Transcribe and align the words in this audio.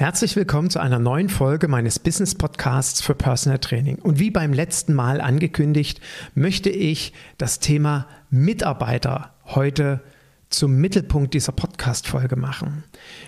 Herzlich 0.00 0.34
willkommen 0.34 0.70
zu 0.70 0.78
einer 0.78 0.98
neuen 0.98 1.28
Folge 1.28 1.68
meines 1.68 1.98
Business 1.98 2.34
Podcasts 2.34 3.02
für 3.02 3.14
Personal 3.14 3.58
Training. 3.58 3.96
Und 3.96 4.18
wie 4.18 4.30
beim 4.30 4.54
letzten 4.54 4.94
Mal 4.94 5.20
angekündigt, 5.20 6.00
möchte 6.34 6.70
ich 6.70 7.12
das 7.36 7.58
Thema 7.58 8.06
Mitarbeiter 8.30 9.34
heute 9.44 10.00
zum 10.48 10.76
Mittelpunkt 10.76 11.34
dieser 11.34 11.52
Podcast-Folge 11.52 12.36
machen. 12.36 12.82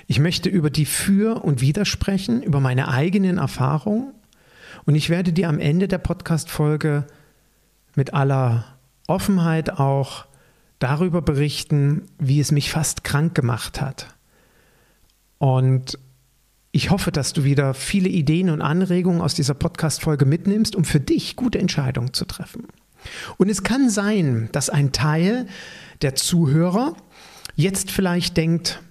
Ich 0.06 0.18
möchte 0.18 0.48
über 0.48 0.70
die 0.70 0.86
Für 0.86 1.44
und 1.44 1.60
Wider 1.60 1.84
sprechen, 1.84 2.42
über 2.42 2.58
meine 2.58 2.88
eigenen 2.88 3.36
Erfahrungen 3.36 4.14
und 4.86 4.94
ich 4.94 5.10
werde 5.10 5.34
dir 5.34 5.50
am 5.50 5.58
Ende 5.58 5.88
der 5.88 5.98
Podcast-Folge 5.98 7.04
mit 7.96 8.14
aller 8.14 8.64
Offenheit 9.08 9.78
auch 9.78 10.24
darüber 10.78 11.20
berichten, 11.20 12.06
wie 12.18 12.40
es 12.40 12.50
mich 12.50 12.72
fast 12.72 13.04
krank 13.04 13.34
gemacht 13.34 13.82
hat. 13.82 14.06
Und 15.36 15.98
ich 16.72 16.90
hoffe, 16.90 17.12
dass 17.12 17.34
du 17.34 17.44
wieder 17.44 17.74
viele 17.74 18.08
Ideen 18.08 18.48
und 18.48 18.62
Anregungen 18.62 19.20
aus 19.20 19.34
dieser 19.34 19.52
Podcast-Folge 19.52 20.24
mitnimmst, 20.24 20.74
um 20.74 20.84
für 20.84 21.00
dich 21.00 21.36
gute 21.36 21.58
Entscheidungen 21.58 22.14
zu 22.14 22.24
treffen. 22.24 22.66
Und 23.36 23.50
es 23.50 23.62
kann 23.62 23.90
sein, 23.90 24.48
dass 24.52 24.70
ein 24.70 24.90
Teil 24.90 25.46
der 26.00 26.14
Zuhörer 26.14 26.96
jetzt 27.56 27.90
vielleicht 27.90 28.38
denkt, 28.38 28.82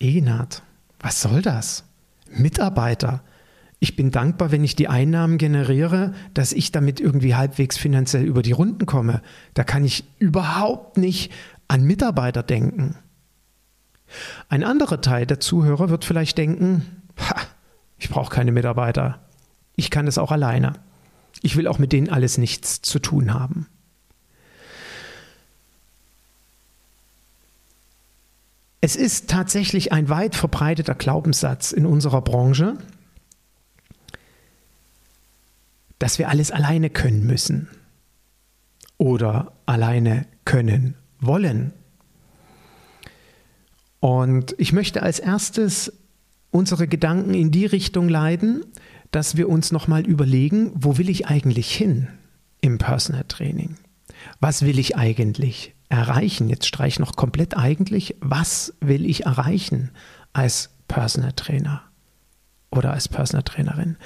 Egenhard, 0.00 0.62
was 0.98 1.22
soll 1.22 1.40
das? 1.40 1.84
Mitarbeiter. 2.30 3.22
Ich 3.78 3.94
bin 3.94 4.10
dankbar, 4.10 4.50
wenn 4.50 4.64
ich 4.64 4.74
die 4.74 4.88
Einnahmen 4.88 5.38
generiere, 5.38 6.14
dass 6.32 6.52
ich 6.52 6.72
damit 6.72 6.98
irgendwie 6.98 7.36
halbwegs 7.36 7.76
finanziell 7.76 8.24
über 8.24 8.42
die 8.42 8.52
Runden 8.52 8.86
komme. 8.86 9.22
Da 9.52 9.62
kann 9.62 9.84
ich 9.84 10.04
überhaupt 10.18 10.96
nicht 10.96 11.30
an 11.68 11.84
Mitarbeiter 11.84 12.42
denken. 12.42 12.96
Ein 14.48 14.64
anderer 14.64 15.00
Teil 15.00 15.26
der 15.26 15.38
Zuhörer 15.38 15.90
wird 15.90 16.04
vielleicht 16.04 16.38
denken, 16.38 17.03
ha, 17.18 17.36
ich 17.98 18.08
brauche 18.08 18.34
keine 18.34 18.52
Mitarbeiter. 18.52 19.20
Ich 19.76 19.90
kann 19.90 20.06
es 20.06 20.18
auch 20.18 20.32
alleine. 20.32 20.74
Ich 21.42 21.56
will 21.56 21.66
auch 21.66 21.78
mit 21.78 21.92
denen 21.92 22.08
alles 22.08 22.38
nichts 22.38 22.80
zu 22.80 22.98
tun 22.98 23.34
haben. 23.34 23.66
Es 28.80 28.96
ist 28.96 29.30
tatsächlich 29.30 29.92
ein 29.92 30.10
weit 30.10 30.34
verbreiteter 30.34 30.94
Glaubenssatz 30.94 31.72
in 31.72 31.86
unserer 31.86 32.20
Branche, 32.20 32.76
dass 35.98 36.18
wir 36.18 36.28
alles 36.28 36.50
alleine 36.50 36.90
können 36.90 37.26
müssen 37.26 37.68
oder 38.98 39.52
alleine 39.64 40.26
können 40.44 40.96
wollen. 41.18 41.72
Und 44.00 44.54
ich 44.58 44.74
möchte 44.74 45.02
als 45.02 45.18
erstes 45.18 45.90
unsere 46.54 46.86
Gedanken 46.86 47.34
in 47.34 47.50
die 47.50 47.66
Richtung 47.66 48.08
leiten, 48.08 48.64
dass 49.10 49.36
wir 49.36 49.48
uns 49.48 49.72
nochmal 49.72 50.06
überlegen, 50.06 50.70
wo 50.74 50.98
will 50.98 51.10
ich 51.10 51.26
eigentlich 51.26 51.74
hin 51.74 52.06
im 52.60 52.78
Personal 52.78 53.24
Training? 53.24 53.76
Was 54.38 54.62
will 54.62 54.78
ich 54.78 54.96
eigentlich 54.96 55.74
erreichen? 55.88 56.48
Jetzt 56.48 56.66
streich 56.66 57.00
noch 57.00 57.16
komplett 57.16 57.56
eigentlich, 57.56 58.14
was 58.20 58.72
will 58.80 59.04
ich 59.04 59.26
erreichen 59.26 59.90
als 60.32 60.70
Personal 60.86 61.32
Trainer 61.32 61.82
oder 62.70 62.92
als 62.92 63.08
Personal 63.08 63.42
Trainerin? 63.42 63.96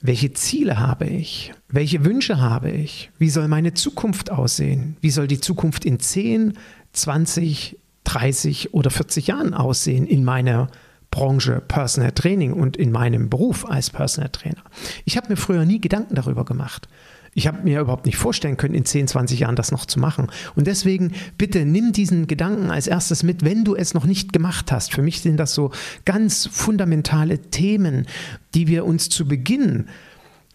Welche 0.00 0.32
Ziele 0.32 0.78
habe 0.78 1.06
ich? 1.06 1.52
Welche 1.68 2.04
Wünsche 2.04 2.38
habe 2.38 2.70
ich? 2.70 3.10
Wie 3.18 3.30
soll 3.30 3.48
meine 3.48 3.74
Zukunft 3.74 4.30
aussehen? 4.30 4.96
Wie 5.00 5.10
soll 5.10 5.26
die 5.26 5.40
Zukunft 5.40 5.84
in 5.84 5.98
10, 5.98 6.52
20, 6.92 7.78
30 8.04 8.74
oder 8.74 8.90
40 8.90 9.26
Jahren 9.26 9.54
aussehen 9.54 10.06
in 10.06 10.22
meiner 10.22 10.68
Branche 11.10 11.62
Personal 11.66 12.12
Training 12.12 12.52
und 12.52 12.76
in 12.76 12.92
meinem 12.92 13.30
Beruf 13.30 13.68
als 13.68 13.90
Personal 13.90 14.30
Trainer? 14.30 14.62
Ich 15.04 15.16
habe 15.16 15.28
mir 15.28 15.36
früher 15.36 15.64
nie 15.64 15.80
Gedanken 15.80 16.14
darüber 16.14 16.44
gemacht. 16.44 16.88
Ich 17.34 17.46
habe 17.46 17.62
mir 17.62 17.80
überhaupt 17.80 18.06
nicht 18.06 18.16
vorstellen 18.16 18.56
können, 18.56 18.74
in 18.74 18.86
10, 18.86 19.08
20 19.08 19.40
Jahren 19.40 19.56
das 19.56 19.70
noch 19.70 19.84
zu 19.84 20.00
machen. 20.00 20.28
Und 20.54 20.66
deswegen 20.66 21.12
bitte 21.36 21.66
nimm 21.66 21.92
diesen 21.92 22.26
Gedanken 22.26 22.70
als 22.70 22.86
erstes 22.86 23.22
mit, 23.22 23.44
wenn 23.44 23.62
du 23.62 23.74
es 23.74 23.92
noch 23.92 24.06
nicht 24.06 24.32
gemacht 24.32 24.72
hast. 24.72 24.94
Für 24.94 25.02
mich 25.02 25.20
sind 25.20 25.36
das 25.36 25.52
so 25.52 25.70
ganz 26.06 26.48
fundamentale 26.50 27.38
Themen, 27.38 28.06
die 28.54 28.68
wir 28.68 28.86
uns 28.86 29.10
zu 29.10 29.28
Beginn 29.28 29.88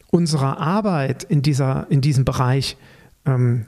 unserer 0.09 0.57
Arbeit 0.59 1.23
in, 1.23 1.44
dieser, 1.44 1.85
in 1.91 2.01
diesem 2.01 2.25
Bereich 2.25 2.78
ähm, 3.25 3.68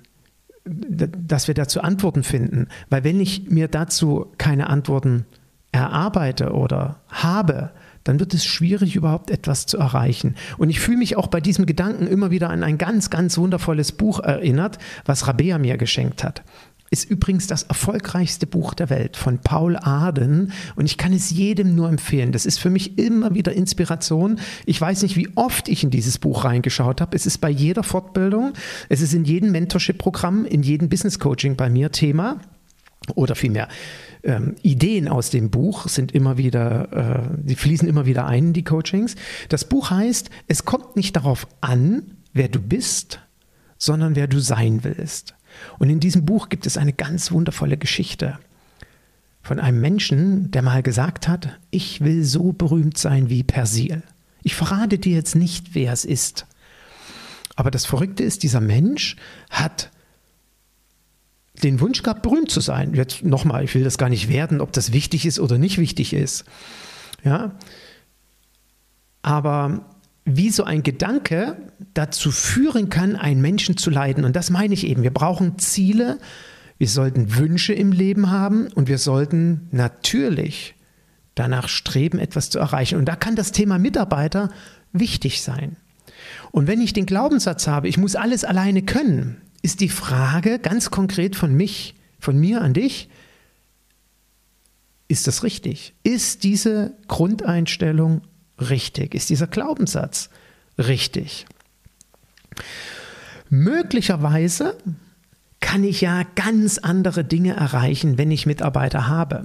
dass 0.66 1.48
wir 1.48 1.56
dazu 1.56 1.82
Antworten 1.82 2.24
finden. 2.24 2.68
Weil 2.90 3.04
wenn 3.04 3.20
ich 3.20 3.50
mir 3.50 3.68
dazu 3.68 4.28
keine 4.38 4.70
Antworten 4.70 5.26
erarbeite 5.74 6.54
oder 6.54 7.02
habe, 7.10 7.72
dann 8.04 8.20
wird 8.20 8.34
es 8.34 8.46
schwierig, 8.46 8.96
überhaupt 8.96 9.32
etwas 9.32 9.66
zu 9.66 9.78
erreichen. 9.78 10.36
Und 10.58 10.70
ich 10.70 10.80
fühle 10.80 10.98
mich 10.98 11.16
auch 11.18 11.28
bei 11.28 11.42
diesem 11.42 11.66
Gedanken 11.66 12.08
immer 12.08 12.32
wieder 12.32 12.50
an 12.50 12.64
ein 12.64 12.78
ganz, 12.78 13.10
ganz 13.10 13.38
wundervolles 13.38 13.94
Buch 13.94 14.20
erinnert, 14.20 14.78
was 15.06 15.28
Rabea 15.28 15.58
mir 15.58 15.78
geschenkt 15.78 16.24
hat. 16.24 16.44
Ist 16.90 17.10
übrigens 17.10 17.48
das 17.48 17.64
erfolgreichste 17.64 18.46
Buch 18.46 18.76
der 18.76 18.92
Welt 18.92 19.18
von 19.18 19.40
Paul 19.40 19.78
Arden 19.78 20.52
und 20.76 20.86
ich 20.86 21.00
kann 21.00 21.12
es 21.12 21.32
jedem 21.32 21.74
nur 21.74 21.90
empfehlen. 21.90 22.32
Das 22.32 22.46
ist 22.46 22.60
für 22.60 22.70
mich 22.70 23.00
immer 23.00 23.34
wieder 23.34 23.52
Inspiration. 23.52 24.40
Ich 24.68 24.80
weiß 24.80 25.02
nicht, 25.02 25.16
wie 25.16 25.30
oft 25.34 25.70
ich 25.70 25.84
in 25.84 25.90
dieses 25.90 26.20
Buch 26.20 26.46
reingeschaut 26.46 27.02
habe. 27.02 27.16
Es 27.16 27.26
ist 27.26 27.40
bei 27.40 27.50
jeder 27.50 27.82
Fortbildung, 27.82 28.54
es 28.90 29.02
ist 29.02 29.16
in 29.16 29.26
jedem 29.26 29.52
Mentorship-Programm, 29.54 30.46
in 30.46 30.62
jedem 30.62 30.88
Business 30.88 31.18
Coaching 31.18 31.56
bei 31.56 31.68
mir 31.68 31.92
Thema 31.92 32.40
oder 33.16 33.36
vielmehr 33.36 33.68
ähm, 34.24 34.56
Ideen 34.62 35.08
aus 35.08 35.30
dem 35.30 35.50
Buch 35.50 35.88
sind 35.88 36.14
immer 36.14 36.38
wieder, 36.38 37.28
äh, 37.34 37.38
die 37.44 37.56
fließen 37.56 37.88
immer 37.88 38.06
wieder 38.06 38.26
ein 38.26 38.48
in 38.48 38.54
die 38.54 38.64
Coachings. 38.64 39.16
Das 39.50 39.66
Buch 39.66 39.90
heißt, 39.90 40.30
es 40.48 40.66
kommt 40.66 40.96
nicht 40.96 41.16
darauf 41.16 41.48
an, 41.62 42.18
wer 42.34 42.48
du 42.48 42.60
bist, 42.60 43.20
sondern 43.78 44.16
wer 44.16 44.28
du 44.28 44.40
sein 44.40 44.84
willst. 44.84 45.36
Und 45.78 45.90
in 45.90 46.00
diesem 46.00 46.26
Buch 46.26 46.50
gibt 46.50 46.66
es 46.66 46.78
eine 46.78 46.94
ganz 46.94 47.32
wundervolle 47.32 47.78
Geschichte 47.78 48.40
von 49.42 49.60
einem 49.60 49.82
Menschen, 49.82 50.52
der 50.52 50.62
mal 50.62 50.82
gesagt 50.82 51.28
hat, 51.28 51.60
ich 51.70 52.02
will 52.02 52.24
so 52.24 52.54
berühmt 52.54 52.98
sein 52.98 53.30
wie 53.30 53.44
Persil. 53.44 54.02
Ich 54.42 54.56
verrate 54.56 54.98
dir 54.98 55.14
jetzt 55.14 55.36
nicht, 55.36 55.76
wer 55.76 55.92
es 55.92 56.06
ist. 56.06 56.46
Aber 57.56 57.70
das 57.70 57.86
Verrückte 57.86 58.24
ist, 58.24 58.44
dieser 58.44 58.62
Mensch 58.62 59.18
hat 59.50 59.92
den 61.62 61.80
Wunsch 61.80 62.02
gehabt, 62.02 62.24
berühmt 62.24 62.50
zu 62.50 62.62
sein. 62.62 62.94
Jetzt 62.94 63.24
nochmal, 63.24 63.64
ich 63.64 63.76
will 63.76 63.84
das 63.84 63.98
gar 63.98 64.10
nicht 64.10 64.28
werden, 64.28 64.60
ob 64.62 64.74
das 64.74 64.92
wichtig 64.92 65.26
ist 65.26 65.40
oder 65.40 65.58
nicht 65.58 65.78
wichtig 65.78 66.14
ist. 66.14 66.46
Ja. 67.24 67.52
Aber 69.22 69.86
wie 70.26 70.50
so 70.50 70.64
ein 70.64 70.84
Gedanke 70.84 71.58
dazu 71.94 72.32
führen 72.32 72.90
kann, 72.90 73.16
einen 73.16 73.42
Menschen 73.42 73.78
zu 73.78 73.90
leiden. 73.90 74.26
Und 74.26 74.36
das 74.36 74.50
meine 74.50 74.74
ich 74.74 74.88
eben. 74.88 75.04
Wir 75.04 75.14
brauchen 75.14 75.60
Ziele, 75.60 76.18
wir 76.78 76.88
sollten 76.88 77.36
Wünsche 77.36 77.74
im 77.74 77.92
Leben 77.92 78.32
haben 78.32 78.68
und 78.74 78.88
wir 78.88 78.98
sollten 78.98 79.68
natürlich 79.72 80.76
danach 81.36 81.68
streben, 81.68 82.20
etwas 82.20 82.50
zu 82.50 82.60
erreichen. 82.60 82.98
Und 82.98 83.06
da 83.06 83.16
kann 83.16 83.36
das 83.36 83.52
Thema 83.52 83.80
Mitarbeiter 83.80 84.50
wichtig 84.92 85.42
sein. 85.42 85.78
Und 86.52 86.68
wenn 86.68 86.82
ich 86.82 86.94
den 86.94 87.06
Glaubenssatz 87.06 87.68
habe, 87.68 87.88
ich 87.88 87.98
muss 87.98 88.16
alles 88.16 88.44
alleine 88.44 88.84
können, 88.84 89.42
ist 89.64 89.80
die 89.80 89.90
Frage 89.90 90.60
ganz 90.60 90.92
konkret 90.92 91.36
von 91.36 91.56
mich, 91.56 91.96
von 92.20 92.40
mir 92.40 92.62
an 92.62 92.74
dich, 92.74 93.10
ist 95.08 95.26
das 95.26 95.44
richtig? 95.44 95.96
Ist 96.04 96.44
diese 96.44 96.96
Grundeinstellung 97.08 98.22
richtig? 98.60 99.16
Ist 99.16 99.30
dieser 99.30 99.48
Glaubenssatz 99.48 100.30
richtig? 100.78 101.46
Möglicherweise 103.50 104.78
kann 105.60 105.84
ich 105.84 106.02
ja 106.02 106.24
ganz 106.36 106.78
andere 106.78 107.24
Dinge 107.24 107.56
erreichen, 107.56 108.18
wenn 108.18 108.32
ich 108.32 108.46
Mitarbeiter 108.46 109.08
habe. 109.08 109.44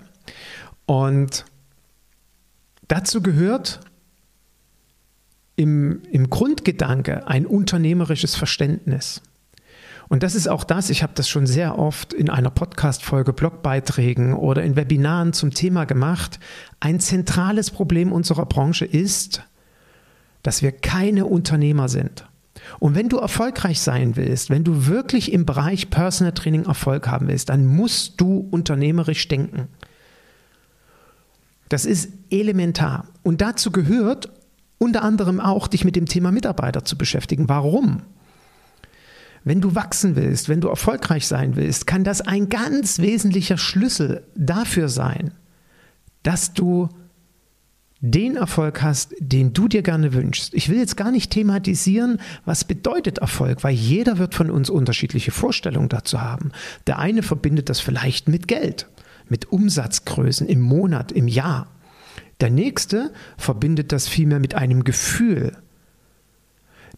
Und 0.84 1.44
dazu 2.88 3.22
gehört 3.22 3.80
im, 5.54 6.02
im 6.10 6.28
Grundgedanke 6.28 7.28
ein 7.28 7.46
unternehmerisches 7.46 8.34
Verständnis. 8.34 9.22
Und 10.08 10.22
das 10.22 10.34
ist 10.34 10.48
auch 10.48 10.64
das, 10.64 10.88
ich 10.88 11.02
habe 11.02 11.12
das 11.14 11.28
schon 11.28 11.46
sehr 11.46 11.78
oft 11.78 12.14
in 12.14 12.30
einer 12.30 12.50
Podcast-Folge, 12.50 13.32
Blogbeiträgen 13.32 14.32
oder 14.34 14.62
in 14.62 14.74
Webinaren 14.74 15.34
zum 15.34 15.52
Thema 15.52 15.84
gemacht. 15.84 16.40
Ein 16.80 16.98
zentrales 16.98 17.70
Problem 17.70 18.12
unserer 18.12 18.46
Branche 18.46 18.86
ist, 18.86 19.42
dass 20.42 20.62
wir 20.62 20.72
keine 20.72 21.26
Unternehmer 21.26 21.88
sind. 21.88 22.24
Und 22.78 22.94
wenn 22.94 23.08
du 23.08 23.18
erfolgreich 23.18 23.80
sein 23.80 24.16
willst, 24.16 24.50
wenn 24.50 24.64
du 24.64 24.86
wirklich 24.86 25.32
im 25.32 25.46
Bereich 25.46 25.90
Personal 25.90 26.32
Training 26.32 26.64
Erfolg 26.64 27.06
haben 27.08 27.28
willst, 27.28 27.50
dann 27.50 27.66
musst 27.66 28.20
du 28.20 28.48
unternehmerisch 28.50 29.28
denken. 29.28 29.68
Das 31.68 31.84
ist 31.84 32.10
elementar. 32.30 33.08
Und 33.22 33.40
dazu 33.40 33.70
gehört 33.70 34.30
unter 34.78 35.02
anderem 35.02 35.40
auch, 35.40 35.68
dich 35.68 35.84
mit 35.84 35.96
dem 35.96 36.06
Thema 36.06 36.32
Mitarbeiter 36.32 36.84
zu 36.84 36.96
beschäftigen. 36.96 37.48
Warum? 37.48 38.02
Wenn 39.44 39.60
du 39.60 39.74
wachsen 39.74 40.16
willst, 40.16 40.48
wenn 40.48 40.60
du 40.60 40.68
erfolgreich 40.68 41.26
sein 41.26 41.56
willst, 41.56 41.86
kann 41.86 42.04
das 42.04 42.20
ein 42.20 42.48
ganz 42.48 42.98
wesentlicher 42.98 43.58
Schlüssel 43.58 44.24
dafür 44.34 44.88
sein, 44.88 45.32
dass 46.22 46.52
du 46.52 46.88
den 48.00 48.36
Erfolg 48.36 48.82
hast, 48.82 49.14
den 49.18 49.52
du 49.52 49.66
dir 49.66 49.82
gerne 49.82 50.12
wünschst. 50.12 50.54
Ich 50.54 50.68
will 50.68 50.78
jetzt 50.78 50.96
gar 50.96 51.10
nicht 51.10 51.32
thematisieren, 51.32 52.20
was 52.44 52.64
bedeutet 52.64 53.18
Erfolg, 53.18 53.64
weil 53.64 53.74
jeder 53.74 54.18
wird 54.18 54.34
von 54.34 54.50
uns 54.50 54.70
unterschiedliche 54.70 55.32
Vorstellungen 55.32 55.88
dazu 55.88 56.20
haben. 56.20 56.52
Der 56.86 56.98
eine 56.98 57.22
verbindet 57.22 57.68
das 57.68 57.80
vielleicht 57.80 58.28
mit 58.28 58.46
Geld, 58.46 58.88
mit 59.28 59.50
Umsatzgrößen 59.50 60.46
im 60.46 60.60
Monat, 60.60 61.10
im 61.10 61.26
Jahr. 61.26 61.66
Der 62.40 62.50
nächste 62.50 63.12
verbindet 63.36 63.90
das 63.90 64.06
vielmehr 64.06 64.38
mit 64.38 64.54
einem 64.54 64.84
Gefühl. 64.84 65.56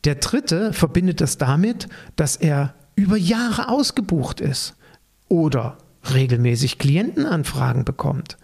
Der 0.05 0.17
dritte 0.17 0.73
verbindet 0.73 1.21
das 1.21 1.39
damit, 1.39 1.89
dass 2.17 2.37
er 2.37 2.75
über 2.95 3.17
Jahre 3.17 3.69
ausgebucht 3.69 4.41
ist 4.41 4.75
oder 5.29 5.79
regelmäßig 6.13 6.79
Klientenanfragen 6.79 7.85
bekommt 7.85 8.37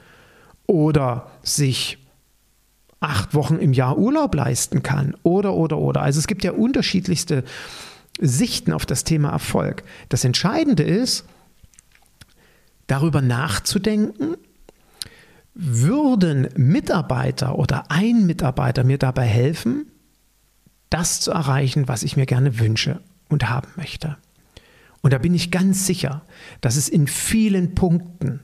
oder 0.67 1.31
sich 1.43 1.99
acht 3.00 3.35
Wochen 3.35 3.56
im 3.56 3.73
Jahr 3.73 3.99
Urlaub 3.99 4.35
leisten 4.35 4.82
kann 4.82 5.17
oder 5.23 5.55
oder 5.55 5.79
oder. 5.79 6.03
Also 6.03 6.19
es 6.19 6.26
gibt 6.26 6.44
ja 6.44 6.53
unterschiedlichste 6.53 7.44
Sichten 8.20 8.73
auf 8.73 8.87
das 8.87 9.05
Thema 9.05 9.31
Erfolg. 9.31 9.85
Das 10.09 10.25
Entscheidende 10.25 10.82
ist, 10.82 11.25
darüber 12.87 13.20
nachzudenken, 13.20 14.37
würden 15.55 16.49
Mitarbeiter 16.56 17.59
oder 17.59 17.91
ein 17.91 18.26
Mitarbeiter 18.26 18.85
mir 18.85 18.99
dabei 18.99 19.25
helfen, 19.25 19.86
das 20.91 21.21
zu 21.21 21.31
erreichen, 21.31 21.88
was 21.88 22.03
ich 22.03 22.17
mir 22.17 22.27
gerne 22.27 22.59
wünsche 22.59 23.00
und 23.29 23.49
haben 23.49 23.69
möchte. 23.77 24.17
Und 25.03 25.12
da 25.12 25.19
bin 25.19 25.35
ich 25.35 25.50
ganz 25.50 25.87
sicher, 25.87 26.23
dass 26.61 26.77
es 26.77 26.88
in 26.88 27.06
vielen 27.06 27.75
Punkten 27.75 28.41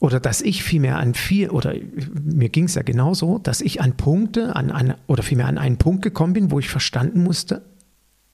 oder 0.00 0.20
dass 0.20 0.42
ich 0.42 0.62
vielmehr 0.62 0.98
an 0.98 1.14
viel, 1.14 1.50
oder 1.50 1.74
mir 2.22 2.48
ging 2.50 2.64
es 2.64 2.74
ja 2.74 2.82
genauso, 2.82 3.38
dass 3.38 3.60
ich 3.60 3.80
an 3.80 3.96
Punkte, 3.96 4.54
an, 4.54 4.70
an, 4.70 4.94
oder 5.06 5.22
vielmehr 5.22 5.46
an 5.46 5.58
einen 5.58 5.78
Punkt 5.78 6.02
gekommen 6.02 6.34
bin, 6.34 6.50
wo 6.50 6.58
ich 6.58 6.68
verstanden 6.68 7.22
musste, 7.22 7.62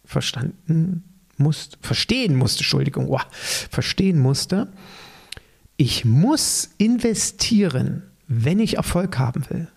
verstanden 0.05 1.05
musste, 1.39 1.79
verstehen 1.81 2.37
musste, 2.37 2.61
Entschuldigung, 2.61 3.09
oh, 3.09 3.21
verstehen 3.31 4.19
musste, 4.19 4.69
ich 5.77 6.05
muss 6.05 6.71
investieren, 6.79 8.03
wenn 8.29 8.59
ich 8.59 8.77
Erfolg 8.77 9.19
haben 9.19 9.45
will. 9.49 9.69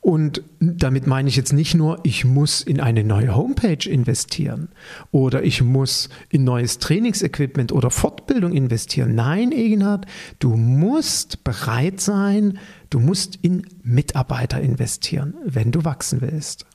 Und 0.00 0.42
damit 0.60 1.06
meine 1.06 1.28
ich 1.28 1.36
jetzt 1.36 1.52
nicht 1.52 1.74
nur, 1.74 2.00
ich 2.02 2.24
muss 2.24 2.60
in 2.60 2.80
eine 2.80 3.04
neue 3.04 3.34
Homepage 3.34 3.88
investieren 3.88 4.68
oder 5.10 5.42
ich 5.42 5.62
muss 5.62 6.08
in 6.30 6.44
neues 6.44 6.78
Trainingsequipment 6.78 7.72
oder 7.72 7.90
Fortbildung 7.90 8.52
investieren. 8.52 9.14
Nein, 9.14 9.52
Egenhard, 9.52 10.06
du 10.38 10.56
musst 10.56 11.44
bereit 11.44 12.00
sein, 12.00 12.58
du 12.90 13.00
musst 13.00 13.36
in 13.42 13.66
Mitarbeiter 13.82 14.60
investieren, 14.60 15.34
wenn 15.44 15.72
du 15.72 15.84
wachsen 15.84 16.20
willst. 16.20 16.66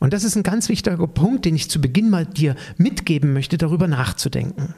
Und 0.00 0.12
das 0.12 0.24
ist 0.24 0.36
ein 0.36 0.42
ganz 0.42 0.68
wichtiger 0.68 1.06
Punkt, 1.06 1.44
den 1.44 1.54
ich 1.54 1.70
zu 1.70 1.80
Beginn 1.80 2.10
mal 2.10 2.26
dir 2.26 2.56
mitgeben 2.76 3.32
möchte, 3.32 3.58
darüber 3.58 3.86
nachzudenken. 3.88 4.74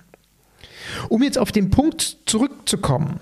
Um 1.08 1.22
jetzt 1.22 1.38
auf 1.38 1.52
den 1.52 1.70
Punkt 1.70 2.18
zurückzukommen, 2.26 3.18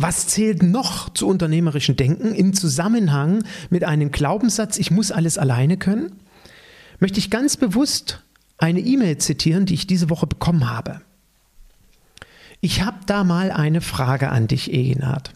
was 0.00 0.26
zählt 0.26 0.62
noch 0.62 1.12
zu 1.12 1.26
unternehmerischen 1.28 1.96
Denken 1.96 2.34
im 2.34 2.54
Zusammenhang 2.54 3.44
mit 3.68 3.84
einem 3.84 4.10
Glaubenssatz, 4.10 4.78
ich 4.78 4.90
muss 4.90 5.12
alles 5.12 5.36
alleine 5.36 5.76
können? 5.76 6.12
Möchte 7.00 7.18
ich 7.18 7.30
ganz 7.30 7.56
bewusst 7.56 8.22
eine 8.56 8.80
E-Mail 8.80 9.18
zitieren, 9.18 9.66
die 9.66 9.74
ich 9.74 9.86
diese 9.86 10.10
Woche 10.10 10.26
bekommen 10.26 10.70
habe. 10.70 11.00
Ich 12.60 12.82
habe 12.82 12.98
da 13.06 13.24
mal 13.24 13.50
eine 13.50 13.80
Frage 13.80 14.30
an 14.30 14.46
dich, 14.46 14.72
Egenhard. 14.72 15.32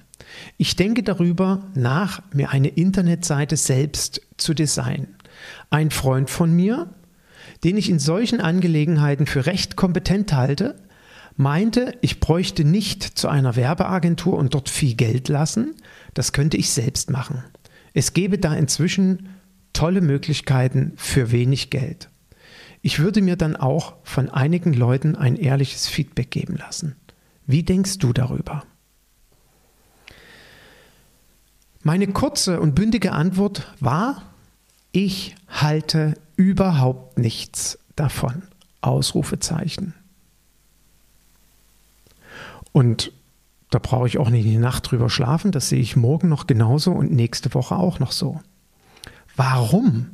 Ich 0.58 0.76
denke 0.76 1.02
darüber 1.02 1.62
nach, 1.74 2.22
mir 2.32 2.50
eine 2.50 2.68
Internetseite 2.68 3.56
selbst 3.56 4.20
zu 4.36 4.52
designen. 4.52 5.16
Ein 5.70 5.90
Freund 5.90 6.28
von 6.28 6.52
mir, 6.52 6.90
den 7.64 7.76
ich 7.76 7.88
in 7.88 7.98
solchen 7.98 8.40
Angelegenheiten 8.40 9.26
für 9.26 9.46
recht 9.46 9.76
kompetent 9.76 10.32
halte, 10.32 10.74
meinte, 11.36 11.96
ich 12.00 12.20
bräuchte 12.20 12.64
nicht 12.64 13.02
zu 13.02 13.28
einer 13.28 13.56
Werbeagentur 13.56 14.36
und 14.36 14.54
dort 14.54 14.68
viel 14.68 14.94
Geld 14.94 15.28
lassen, 15.28 15.74
das 16.14 16.32
könnte 16.32 16.56
ich 16.56 16.70
selbst 16.70 17.10
machen. 17.10 17.42
Es 17.92 18.12
gäbe 18.12 18.38
da 18.38 18.54
inzwischen 18.54 19.28
tolle 19.72 20.00
Möglichkeiten 20.00 20.92
für 20.96 21.32
wenig 21.32 21.70
Geld. 21.70 22.08
Ich 22.82 22.98
würde 22.98 23.22
mir 23.22 23.36
dann 23.36 23.56
auch 23.56 23.94
von 24.02 24.28
einigen 24.28 24.74
Leuten 24.74 25.16
ein 25.16 25.36
ehrliches 25.36 25.88
Feedback 25.88 26.30
geben 26.30 26.56
lassen. 26.56 26.96
Wie 27.46 27.62
denkst 27.62 27.98
du 27.98 28.12
darüber? 28.12 28.64
Meine 31.82 32.06
kurze 32.08 32.60
und 32.60 32.74
bündige 32.74 33.12
Antwort 33.12 33.72
war, 33.80 34.22
ich 34.92 35.34
halte 35.48 36.14
überhaupt 36.36 37.18
nichts 37.18 37.78
davon. 37.96 38.42
Ausrufezeichen. 38.80 39.94
Und 42.74 43.12
da 43.70 43.78
brauche 43.78 44.08
ich 44.08 44.18
auch 44.18 44.30
nicht 44.30 44.44
die 44.44 44.56
Nacht 44.56 44.90
drüber 44.90 45.08
schlafen. 45.08 45.52
Das 45.52 45.68
sehe 45.68 45.78
ich 45.78 45.94
morgen 45.94 46.28
noch 46.28 46.48
genauso 46.48 46.90
und 46.90 47.12
nächste 47.12 47.54
Woche 47.54 47.76
auch 47.76 48.00
noch 48.00 48.10
so. 48.10 48.40
Warum? 49.36 50.10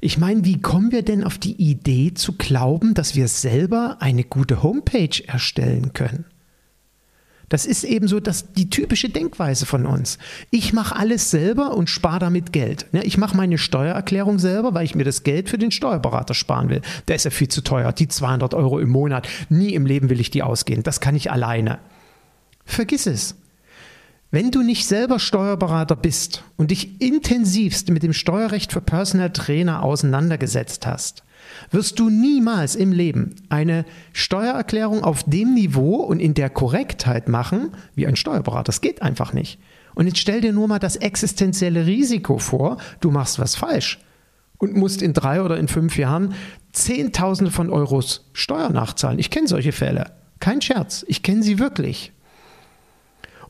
Ich 0.00 0.16
meine, 0.16 0.44
wie 0.44 0.60
kommen 0.60 0.92
wir 0.92 1.02
denn 1.02 1.24
auf 1.24 1.38
die 1.38 1.56
Idee 1.56 2.14
zu 2.14 2.36
glauben, 2.36 2.94
dass 2.94 3.16
wir 3.16 3.26
selber 3.26 3.96
eine 3.98 4.22
gute 4.22 4.62
Homepage 4.62 5.24
erstellen 5.26 5.92
können? 5.92 6.24
Das 7.48 7.66
ist 7.66 7.84
eben 7.84 8.08
so 8.08 8.20
das, 8.20 8.52
die 8.52 8.70
typische 8.70 9.08
Denkweise 9.08 9.66
von 9.66 9.86
uns. 9.86 10.18
Ich 10.50 10.72
mache 10.72 10.96
alles 10.96 11.30
selber 11.30 11.74
und 11.76 11.88
spare 11.88 12.18
damit 12.18 12.52
Geld. 12.52 12.86
Ich 12.92 13.18
mache 13.18 13.36
meine 13.36 13.58
Steuererklärung 13.58 14.38
selber, 14.38 14.74
weil 14.74 14.84
ich 14.84 14.94
mir 14.94 15.04
das 15.04 15.22
Geld 15.22 15.48
für 15.48 15.58
den 15.58 15.70
Steuerberater 15.70 16.34
sparen 16.34 16.68
will. 16.68 16.82
Der 17.08 17.16
ist 17.16 17.24
ja 17.24 17.30
viel 17.30 17.48
zu 17.48 17.62
teuer. 17.62 17.92
Die 17.92 18.08
200 18.08 18.54
Euro 18.54 18.78
im 18.78 18.90
Monat. 18.90 19.28
Nie 19.48 19.74
im 19.74 19.86
Leben 19.86 20.10
will 20.10 20.20
ich 20.20 20.30
die 20.30 20.42
ausgehen. 20.42 20.82
Das 20.82 21.00
kann 21.00 21.16
ich 21.16 21.30
alleine. 21.30 21.78
Vergiss 22.64 23.06
es. 23.06 23.34
Wenn 24.30 24.50
du 24.50 24.62
nicht 24.62 24.86
selber 24.86 25.18
Steuerberater 25.18 25.96
bist 25.96 26.44
und 26.58 26.70
dich 26.70 27.00
intensivst 27.00 27.88
mit 27.88 28.02
dem 28.02 28.12
Steuerrecht 28.12 28.72
für 28.72 28.82
Personal 28.82 29.30
Trainer 29.30 29.82
auseinandergesetzt 29.82 30.86
hast, 30.86 31.24
wirst 31.70 31.98
du 31.98 32.10
niemals 32.10 32.76
im 32.76 32.92
Leben 32.92 33.36
eine 33.48 33.86
Steuererklärung 34.12 35.02
auf 35.02 35.22
dem 35.22 35.54
Niveau 35.54 35.96
und 35.96 36.20
in 36.20 36.34
der 36.34 36.50
Korrektheit 36.50 37.30
machen 37.30 37.70
wie 37.94 38.06
ein 38.06 38.16
Steuerberater. 38.16 38.64
Das 38.64 38.82
geht 38.82 39.00
einfach 39.00 39.32
nicht. 39.32 39.58
Und 39.94 40.06
jetzt 40.06 40.18
stell 40.18 40.42
dir 40.42 40.52
nur 40.52 40.68
mal 40.68 40.78
das 40.78 40.96
existenzielle 40.96 41.86
Risiko 41.86 42.36
vor, 42.36 42.76
du 43.00 43.10
machst 43.10 43.38
was 43.38 43.54
falsch 43.54 43.98
und 44.58 44.76
musst 44.76 45.00
in 45.00 45.14
drei 45.14 45.40
oder 45.40 45.56
in 45.56 45.68
fünf 45.68 45.96
Jahren 45.96 46.34
Zehntausende 46.72 47.50
von 47.50 47.70
Euros 47.70 48.28
Steuer 48.34 48.68
nachzahlen. 48.68 49.18
Ich 49.18 49.30
kenne 49.30 49.48
solche 49.48 49.72
Fälle. 49.72 50.12
Kein 50.38 50.60
Scherz, 50.60 51.02
ich 51.08 51.22
kenne 51.22 51.42
sie 51.42 51.58
wirklich. 51.58 52.12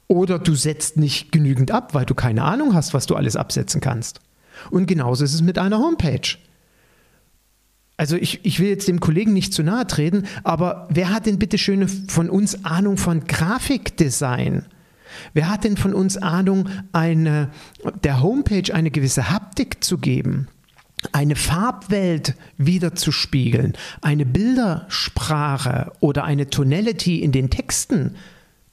Oder 0.09 0.39
du 0.39 0.55
setzt 0.55 0.97
nicht 0.97 1.33
genügend 1.33 1.71
ab, 1.71 1.95
weil 1.95 2.07
du 2.07 2.15
keine 2.15 2.43
Ahnung 2.43 2.75
hast, 2.75 2.95
was 2.95 3.07
du 3.07 3.15
alles 3.15 3.37
absetzen 3.37 3.81
kannst. 3.81 4.21
Und 4.71 4.87
genauso 4.87 5.23
ist 5.23 5.35
es 5.35 5.43
mit 5.43 5.59
einer 5.59 5.79
Homepage. 5.79 6.37
Also 7.99 8.17
ich, 8.17 8.45
ich 8.45 8.59
will 8.59 8.69
jetzt 8.69 8.89
dem 8.89 9.01
Kollegen 9.01 9.33
nicht 9.33 9.53
zu 9.53 9.63
nahe 9.63 9.87
treten, 9.87 10.25
aber 10.45 10.89
wer 10.91 11.11
hat 11.11 11.27
denn 11.27 11.39
bitte 11.39 11.59
schön 11.59 11.89
von 11.89 12.31
uns 12.31 12.65
Ahnung 12.65 12.97
von 12.97 13.25
Grafikdesign? 13.25 14.65
Wer 15.35 15.51
hat 15.51 15.65
denn 15.65 15.77
von 15.77 15.95
uns 15.95 16.17
Ahnung, 16.17 16.69
eine, 16.93 17.51
der 18.05 18.23
Homepage 18.23 18.73
eine 18.73 18.91
gewisse 18.91 19.31
Haptik 19.31 19.85
zu 19.85 19.99
geben? 19.99 20.49
eine 21.13 21.37
Farbwelt 21.37 22.35
wiederzuspiegeln, 22.57 23.75
eine 24.01 24.27
Bildersprache 24.27 25.93
oder 26.01 26.25
eine 26.25 26.51
Tonality 26.51 27.23
in 27.23 27.31
den 27.31 27.51
Texten 27.51 28.17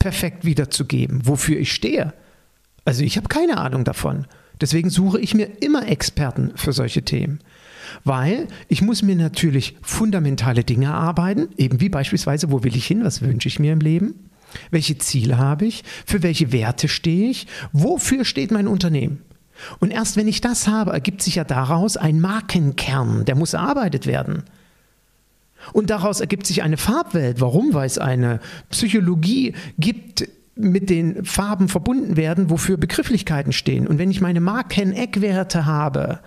perfekt 0.06 0.46
wiederzugeben, 0.46 1.26
wofür 1.26 1.58
ich 1.58 1.74
stehe. 1.74 2.14
Also 2.86 3.04
ich 3.04 3.18
habe 3.18 3.28
keine 3.28 3.58
Ahnung 3.58 3.86
davon. 3.86 4.28
Deswegen 4.62 4.92
suche 4.92 5.20
ich 5.20 5.34
mir 5.34 5.64
immer 5.64 5.88
Experten 5.88 6.52
für 6.54 6.74
solche 6.74 7.02
Themen. 7.02 7.40
Weil 8.04 8.48
ich 8.68 8.84
muss 8.84 9.02
mir 9.02 9.16
natürlich 9.16 9.76
fundamentale 9.82 10.64
Dinge 10.64 10.86
erarbeiten, 10.86 11.48
eben 11.58 11.82
wie 11.82 11.90
beispielsweise, 11.90 12.52
wo 12.52 12.64
will 12.64 12.76
ich 12.76 12.86
hin, 12.86 13.04
was 13.04 13.24
wünsche 13.24 13.48
ich 13.48 13.58
mir 13.58 13.74
im 13.74 13.80
Leben, 13.80 14.30
welche 14.70 15.00
Ziele 15.00 15.40
habe 15.40 15.66
ich, 15.66 15.84
für 16.06 16.22
welche 16.22 16.52
Werte 16.52 16.88
stehe 16.88 17.32
ich, 17.32 17.48
wofür 17.74 18.26
steht 18.26 18.52
mein 18.52 18.68
Unternehmen. 18.68 19.24
Und 19.80 19.90
erst 19.90 20.18
wenn 20.18 20.28
ich 20.28 20.40
das 20.40 20.68
habe, 20.68 20.94
ergibt 20.94 21.24
sich 21.24 21.34
ja 21.36 21.46
daraus 21.46 21.98
ein 21.98 22.20
Markenkern, 22.22 23.26
der 23.26 23.34
muss 23.34 23.54
erarbeitet 23.54 24.06
werden. 24.06 24.44
Und 25.74 25.89
daraus 25.89 26.19
ergibt 26.19 26.48
sich 26.48 26.63
eine 26.63 26.77
Farbwelt. 26.77 27.41
Warum? 27.41 27.74
Weil 27.74 27.88
es 27.88 27.98
eine 27.98 28.39
Psychologie 28.69 29.53
gibt, 29.77 30.27
mit 30.55 30.89
den 30.89 31.25
Farben 31.25 31.67
verbunden 31.67 32.15
werden, 32.15 32.50
wofür 32.50 32.77
Begrifflichkeiten 32.77 33.51
stehen. 33.51 33.88
Und 33.88 34.00
wenn 34.00 34.10
ich 34.10 34.22
meine 34.22 34.39
Markeneckwerte 34.39 35.65
habe, 35.65 36.19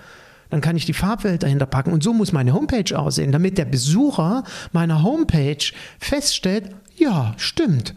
dann 0.50 0.60
kann 0.60 0.76
ich 0.76 0.86
die 0.86 0.92
Farbwelt 0.92 1.42
dahinter 1.42 1.66
packen. 1.66 1.92
Und 1.92 2.02
so 2.02 2.12
muss 2.12 2.32
meine 2.32 2.52
Homepage 2.52 2.98
aussehen, 2.98 3.32
damit 3.32 3.58
der 3.58 3.64
Besucher 3.64 4.44
meiner 4.72 5.02
Homepage 5.02 5.64
feststellt, 5.98 6.70
ja, 6.96 7.34
stimmt, 7.38 7.94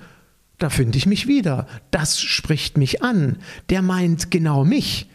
da 0.57 0.69
finde 0.69 0.97
ich 0.97 1.05
mich 1.05 1.27
wieder. 1.27 1.65
Das 1.89 2.19
spricht 2.19 2.77
mich 2.77 3.01
an. 3.03 3.37
Der 3.69 3.81
meint 3.81 4.31
genau 4.31 4.63
mich. 4.63 5.09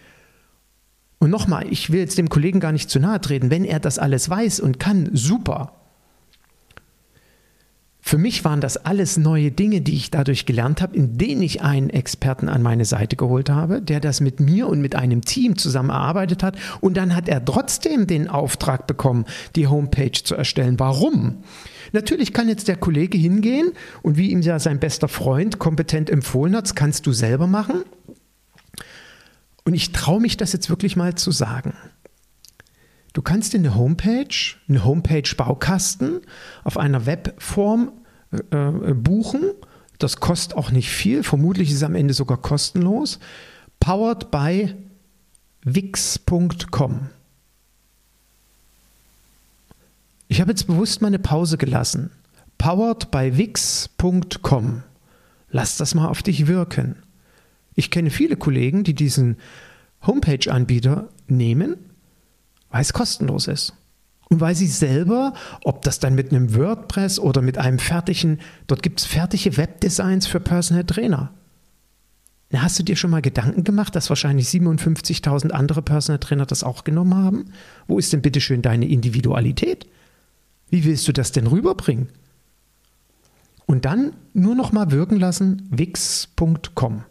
Und 1.19 1.31
nochmal, 1.31 1.67
ich 1.71 1.91
will 1.91 2.01
jetzt 2.01 2.19
dem 2.19 2.29
Kollegen 2.29 2.61
gar 2.61 2.73
nicht 2.73 2.91
zu 2.91 2.99
nahe 2.99 3.21
treten. 3.21 3.51
Wenn 3.51 3.65
er 3.65 3.81
das 3.81 3.99
alles 3.99 4.29
weiß 4.29 4.61
und 4.61 4.81
kann, 4.81 5.11
super. 5.13 5.76
Für 8.09 8.19
mich 8.19 8.45
waren 8.45 8.61
das 8.61 8.77
alles 8.77 9.17
neue 9.17 9.51
Dinge, 9.51 9.81
die 9.81 9.97
ich 9.97 10.13
dadurch 10.13 10.47
gelernt 10.47 10.81
habe, 10.81 10.95
in 10.95 11.19
denen 11.19 11.43
ich 11.43 11.63
einen 11.63 11.91
Experten 11.91 12.49
an 12.49 12.63
meine 12.63 12.85
Seite 12.85 13.17
geholt 13.17 13.51
habe, 13.51 13.83
der 13.83 13.99
das 13.99 14.21
mit 14.21 14.39
mir 14.39 14.69
und 14.69 14.81
mit 14.81 14.95
einem 14.95 15.23
Team 15.23 15.59
zusammen 15.59 15.91
erarbeitet 15.91 16.45
hat. 16.45 16.57
Und 16.81 16.97
dann 16.97 17.17
hat 17.17 17.29
er 17.29 17.45
trotzdem 17.45 18.07
den 18.07 18.29
Auftrag 18.29 18.87
bekommen, 18.87 19.25
die 19.57 19.67
Homepage 19.67 20.13
zu 20.13 20.37
erstellen. 20.37 20.79
Warum? 20.79 21.39
Natürlich 21.91 22.33
kann 22.33 22.49
jetzt 22.49 22.69
der 22.69 22.77
Kollege 22.77 23.19
hingehen 23.19 23.73
und 24.03 24.17
wie 24.17 24.31
ihm 24.31 24.41
ja 24.41 24.61
sein 24.61 24.79
bester 24.79 25.09
Freund 25.09 25.59
kompetent 25.59 26.09
empfohlen 26.09 26.55
hat, 26.55 26.77
kannst 26.77 27.09
du 27.09 27.13
selber 27.13 27.49
machen. 27.49 27.83
Und 29.65 29.75
ich 29.75 29.91
traue 29.91 30.21
mich 30.21 30.37
das 30.37 30.53
jetzt 30.53 30.71
wirklich 30.71 30.95
mal 30.95 31.17
zu 31.17 31.33
sagen. 31.33 31.75
Du 33.17 33.23
kannst 33.23 33.55
in 33.55 33.65
eine 33.65 33.75
Homepage, 33.75 34.29
eine 34.69 34.85
Homepage-Baukasten 34.85 36.21
auf 36.65 36.77
einer 36.77 37.07
Webform 37.07 37.93
äh, 38.31 38.37
äh, 38.55 38.93
buchen. 38.93 39.53
Das 39.99 40.21
kostet 40.21 40.55
auch 40.55 40.71
nicht 40.71 40.91
viel. 40.91 41.23
Vermutlich 41.23 41.71
ist 41.71 41.77
es 41.77 41.83
am 41.83 41.95
Ende 41.95 42.13
sogar 42.13 42.37
kostenlos. 42.37 43.19
Powered 43.81 44.31
by 44.31 44.75
wix.com. 45.63 47.09
Ich 50.29 50.43
habe 50.43 50.51
jetzt 50.51 50.67
bewusst 50.67 51.01
mal 51.01 51.09
eine 51.09 51.19
Pause 51.19 51.57
gelassen. 51.57 52.11
Powered 52.59 53.11
by 53.11 53.39
wix.com. 53.39 54.83
Lass 55.49 55.79
das 55.79 55.95
mal 55.95 56.09
auf 56.09 56.23
dich 56.23 56.49
wirken. 56.49 56.97
Ich 57.77 57.91
kenne 57.91 58.11
viele 58.11 58.37
Kollegen, 58.37 58.85
die 58.85 58.95
diesen 58.95 59.39
Homepage-Anbieter 60.03 61.09
nehmen 61.29 61.79
weil 62.71 62.83
es 62.83 62.93
kostenlos 62.93 63.49
ist. 63.49 63.75
Und 64.29 64.41
weil 64.41 64.57
sie 64.57 64.67
selber, 64.67 65.35
ob 65.63 65.83
das 65.83 66.01
dann 66.01 66.15
mit 66.15 66.31
einem 66.31 66.55
WordPress 66.55 67.19
oder 67.19 67.43
mit 67.43 67.59
einem 67.59 67.79
fertigen, 67.79 68.41
dort 68.67 68.83
gibt 68.83 69.01
es 69.01 69.07
fertige 69.07 69.57
Webdesigns 69.57 70.27
für 70.27 70.41
Personal 70.41 70.85
Trainer. 70.85 71.33
Na, 72.51 72.63
hast 72.63 72.79
du 72.79 72.83
dir 72.83 72.97
schon 72.97 73.11
mal 73.11 73.23
Gedanken 73.23 73.65
gemacht, 73.65 73.95
dass 73.95 74.09
wahrscheinlich 74.09 74.49
57.000 74.49 75.51
andere 75.51 75.83
Personal 75.83 76.19
Trainer 76.19 76.47
das 76.47 76.65
auch 76.65 76.85
genommen 76.85 77.15
haben? 77.15 77.53
Wo 77.87 77.99
ist 77.99 78.13
denn 78.13 78.23
bitte 78.23 78.41
schön 78.41 78.63
deine 78.63 78.89
Individualität? 78.89 79.87
Wie 80.71 80.85
willst 80.85 81.07
du 81.07 81.13
das 81.13 81.33
denn 81.33 81.47
rüberbringen? 81.47 82.09
Und 83.67 83.85
dann 83.85 84.13
nur 84.33 84.55
noch 84.55 84.73
mal 84.73 84.91
wirken 84.91 85.17
lassen, 85.17 85.69
wix.com. 85.71 87.05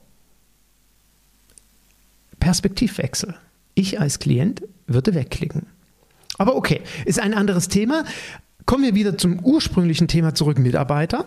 Perspektivwechsel. 2.40 3.36
Ich 3.74 4.00
als 4.00 4.20
Klient 4.20 4.64
würde 4.88 5.13
wegklicken. 5.13 5.68
Aber 6.38 6.56
okay, 6.56 6.82
ist 7.06 7.20
ein 7.20 7.34
anderes 7.34 7.68
Thema. 7.68 8.04
Kommen 8.65 8.84
wir 8.84 8.96
wieder 8.96 9.18
zum 9.18 9.39
ursprünglichen 9.39 10.08
Thema 10.08 10.34
zurück, 10.34 10.58
Mitarbeiter. 10.60 11.25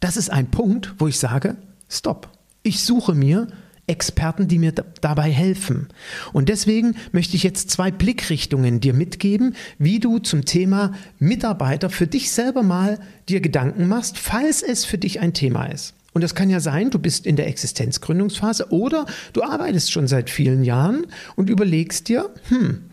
Das 0.00 0.16
ist 0.16 0.30
ein 0.30 0.50
Punkt, 0.50 0.94
wo 0.98 1.06
ich 1.06 1.18
sage, 1.18 1.56
stopp. 1.88 2.28
Ich 2.62 2.84
suche 2.84 3.14
mir 3.14 3.48
Experten, 3.86 4.48
die 4.48 4.58
mir 4.58 4.72
dabei 4.72 5.30
helfen. 5.30 5.88
Und 6.32 6.48
deswegen 6.48 6.96
möchte 7.10 7.36
ich 7.36 7.42
jetzt 7.42 7.70
zwei 7.70 7.90
Blickrichtungen 7.90 8.80
dir 8.80 8.94
mitgeben, 8.94 9.56
wie 9.78 9.98
du 9.98 10.18
zum 10.18 10.44
Thema 10.44 10.92
Mitarbeiter 11.18 11.90
für 11.90 12.06
dich 12.06 12.30
selber 12.30 12.62
mal 12.62 13.00
dir 13.28 13.40
Gedanken 13.40 13.88
machst, 13.88 14.18
falls 14.18 14.62
es 14.62 14.84
für 14.84 14.98
dich 14.98 15.20
ein 15.20 15.34
Thema 15.34 15.66
ist. 15.66 15.94
Und 16.12 16.22
das 16.22 16.34
kann 16.34 16.50
ja 16.50 16.60
sein, 16.60 16.90
du 16.90 16.98
bist 16.98 17.26
in 17.26 17.36
der 17.36 17.46
Existenzgründungsphase 17.48 18.70
oder 18.70 19.06
du 19.32 19.42
arbeitest 19.42 19.92
schon 19.92 20.06
seit 20.06 20.28
vielen 20.28 20.62
Jahren 20.62 21.06
und 21.36 21.48
überlegst 21.48 22.08
dir, 22.08 22.30
hm, 22.48 22.84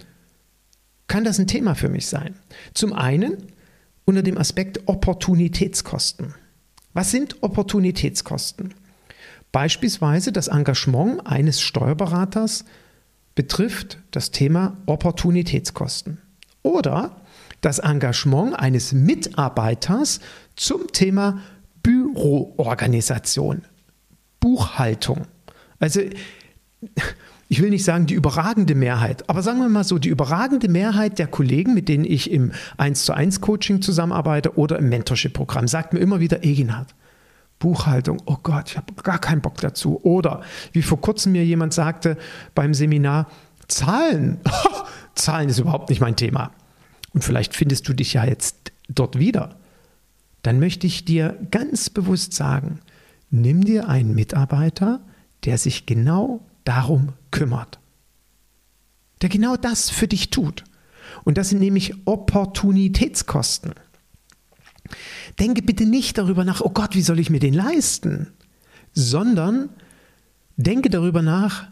kann 1.08 1.24
das 1.24 1.40
ein 1.40 1.48
Thema 1.48 1.76
für 1.76 1.90
mich 1.90 2.08
sein? 2.08 2.36
Zum 2.74 2.94
einen 2.94 3.38
unter 4.06 4.22
dem 4.22 4.38
Aspekt 4.38 4.88
Opportunitätskosten. 4.88 6.36
Was 6.94 7.12
sind 7.12 7.44
Opportunitätskosten? 7.44 8.74
Beispielsweise 9.52 10.32
das 10.32 10.48
Engagement 10.48 11.26
eines 11.26 11.62
Steuerberaters 11.62 12.66
betrifft 13.36 13.98
das 14.12 14.32
Thema 14.32 14.78
Opportunitätskosten. 14.86 16.20
Oder 16.62 17.22
das 17.62 17.80
Engagement 17.80 18.58
eines 18.58 18.94
Mitarbeiters 18.94 20.20
zum 20.56 20.92
Thema 20.92 21.42
Büroorganisation, 21.84 23.64
Buchhaltung. 24.40 25.28
Also 25.80 26.02
ich 27.48 27.62
will 27.62 27.72
nicht 27.72 27.84
sagen 27.84 28.06
die 28.06 28.14
überragende 28.14 28.76
Mehrheit, 28.76 29.28
aber 29.30 29.42
sagen 29.42 29.60
wir 29.60 29.70
mal 29.70 29.84
so, 29.84 29.98
die 29.98 30.10
überragende 30.10 30.70
Mehrheit 30.70 31.20
der 31.20 31.28
Kollegen, 31.28 31.74
mit 31.74 31.90
denen 31.90 32.06
ich 32.06 32.32
im 32.32 32.52
1 32.78 33.06
zu 33.06 33.14
1 33.14 33.42
Coaching 33.42 33.82
zusammenarbeite 33.82 34.58
oder 34.58 34.78
im 34.78 34.90
Mentorship-Programm, 34.90 35.68
sagt 35.68 35.94
mir 35.94 36.00
immer 36.00 36.20
wieder, 36.20 36.44
Eginhard, 36.44 36.94
Buchhaltung, 37.58 38.22
oh 38.26 38.38
Gott, 38.42 38.70
ich 38.70 38.78
habe 38.78 38.94
gar 39.02 39.20
keinen 39.20 39.42
Bock 39.42 39.58
dazu. 39.58 40.00
Oder 40.04 40.42
wie 40.72 40.82
vor 40.82 41.02
kurzem 41.02 41.34
mir 41.34 41.44
jemand 41.44 41.74
sagte 41.74 42.18
beim 42.56 42.74
Seminar, 42.74 43.28
Zahlen, 43.68 44.40
Zahlen 45.16 45.50
ist 45.50 45.60
überhaupt 45.60 45.90
nicht 45.90 46.02
mein 46.02 46.16
Thema. 46.16 46.52
Und 47.14 47.24
vielleicht 47.24 47.56
findest 47.56 47.88
du 47.88 47.94
dich 47.94 48.14
ja 48.14 48.24
jetzt 48.24 48.72
dort 48.88 49.20
wieder 49.20 49.59
dann 50.50 50.58
möchte 50.58 50.88
ich 50.88 51.06
dir 51.06 51.38
ganz 51.51 51.91
bewusst 51.91 52.34
sagen, 52.34 52.79
nimm 53.29 53.63
dir 53.63 53.88
einen 53.88 54.15
Mitarbeiter, 54.15 55.00
der 55.46 55.60
sich 55.60 55.86
genau 55.86 56.44
darum 56.63 57.10
kümmert. 57.29 57.77
Der 59.22 59.29
genau 59.29 59.58
das 59.58 59.91
für 59.91 60.08
dich 60.08 60.32
tut. 60.32 60.63
Und 61.24 61.38
das 61.38 61.50
sind 61.50 61.60
nämlich 61.60 61.94
Opportunitätskosten. 62.06 63.75
Denke 65.38 65.62
bitte 65.62 65.86
nicht 65.86 66.18
darüber 66.18 66.44
nach, 66.44 66.62
oh 66.62 66.72
Gott, 66.72 66.96
wie 66.96 67.03
soll 67.03 67.20
ich 67.20 67.29
mir 67.29 67.39
den 67.39 67.53
leisten? 67.53 68.34
Sondern 68.94 69.70
denke 70.58 70.89
darüber 70.89 71.22
nach, 71.22 71.68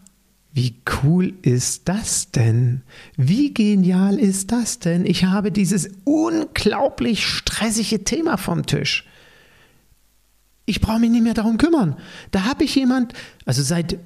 wie 0.54 0.82
cool 1.04 1.34
ist 1.44 1.88
das 1.88 2.32
denn? 2.32 2.82
Wie 3.16 3.54
genial 3.54 4.18
ist 4.18 4.52
das 4.52 4.80
denn? 4.80 5.06
Ich 5.06 5.26
habe 5.26 5.52
dieses 5.52 5.90
unglaublich 6.04 7.28
stressige 7.28 8.04
Thema 8.04 8.38
vom 8.38 8.66
Tisch. 8.66 9.08
Ich 10.66 10.82
brauche 10.82 11.00
mich 11.00 11.12
nicht 11.12 11.24
mehr 11.24 11.34
darum 11.34 11.58
kümmern. 11.58 11.96
Da 12.32 12.46
habe 12.46 12.64
ich 12.64 12.76
jemand, 12.76 13.14
also 13.46 13.62
seit, 13.62 14.00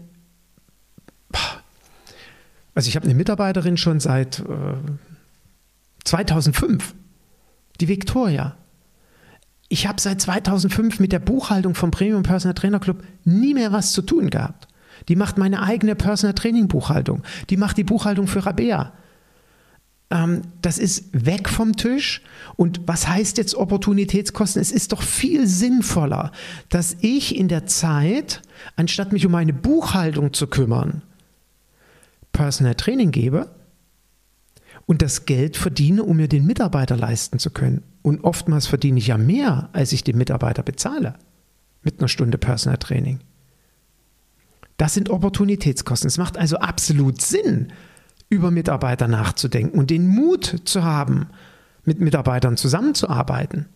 also 2.76 2.88
ich 2.88 2.96
habe 2.96 3.06
eine 3.06 3.16
Mitarbeiterin 3.16 3.78
schon 3.78 4.00
seit 4.00 4.40
äh, 4.40 4.76
2005, 6.04 6.94
die 7.80 7.88
Victoria. 7.88 8.58
Ich 9.70 9.88
habe 9.88 10.02
seit 10.02 10.20
2005 10.20 11.00
mit 11.00 11.14
der 11.14 11.20
Buchhaltung 11.20 11.76
vom 11.76 11.92
Premium 11.92 12.24
Personal 12.24 12.56
Trainer 12.56 12.80
Club 12.80 13.04
nie 13.24 13.54
mehr 13.54 13.72
was 13.72 13.94
zu 13.94 14.02
tun 14.02 14.30
gehabt. 14.30 14.68
Die 15.08 15.16
macht 15.16 15.38
meine 15.38 15.62
eigene 15.62 15.96
Personal 15.96 16.34
Training 16.34 16.68
Buchhaltung. 16.68 17.24
Die 17.50 17.58
macht 17.58 17.78
die 17.78 17.84
Buchhaltung 17.84 18.28
für 18.28 18.46
Rabea. 18.46 18.94
Ähm, 20.12 20.42
das 20.62 20.78
ist 20.78 21.06
weg 21.14 21.50
vom 21.50 21.76
Tisch. 21.76 22.22
Und 22.58 22.82
was 22.86 23.08
heißt 23.08 23.38
jetzt 23.38 23.56
Opportunitätskosten? 23.56 24.62
Es 24.62 24.72
ist 24.72 24.92
doch 24.92 25.02
viel 25.02 25.48
sinnvoller, 25.48 26.32
dass 26.70 26.98
ich 27.02 27.36
in 27.36 27.48
der 27.48 27.66
Zeit, 27.66 28.42
anstatt 28.76 29.14
mich 29.14 29.26
um 29.26 29.32
meine 29.32 29.54
Buchhaltung 29.54 30.34
zu 30.34 30.48
kümmern, 30.48 31.02
Personal 32.34 32.76
Training 32.76 33.12
gebe 33.12 33.50
und 34.86 35.02
das 35.02 35.26
Geld 35.26 35.58
verdiene, 35.58 36.04
um 36.04 36.18
mir 36.18 36.28
den 36.28 36.46
Mitarbeiter 36.46 36.98
leisten 36.98 37.40
zu 37.40 37.50
können. 37.50 37.84
Und 38.02 38.24
oftmals 38.24 38.68
verdiene 38.68 39.00
ich 39.00 39.08
ja 39.08 39.18
mehr, 39.18 39.70
als 39.74 39.92
ich 39.92 40.04
den 40.04 40.18
Mitarbeiter 40.18 40.64
bezahle 40.64 41.16
mit 41.84 42.00
einer 42.00 42.08
Stunde 42.08 42.38
Personal 42.38 42.78
Training. 42.78 43.20
Das 44.82 44.96
sind 44.96 45.12
Opportunitätskosten. 45.12 46.08
Es 46.08 46.18
macht 46.18 46.40
also 46.40 46.58
absolut 46.58 47.22
Sinn, 47.22 47.72
über 48.30 48.50
Mitarbeiter 48.50 49.08
nachzudenken 49.08 49.78
und 49.78 49.92
den 49.92 50.08
Mut 50.08 50.62
zu 50.66 50.84
haben, 50.84 51.28
mit 51.86 52.00
Mitarbeitern 52.00 52.58
zusammenzuarbeiten. 52.58 53.68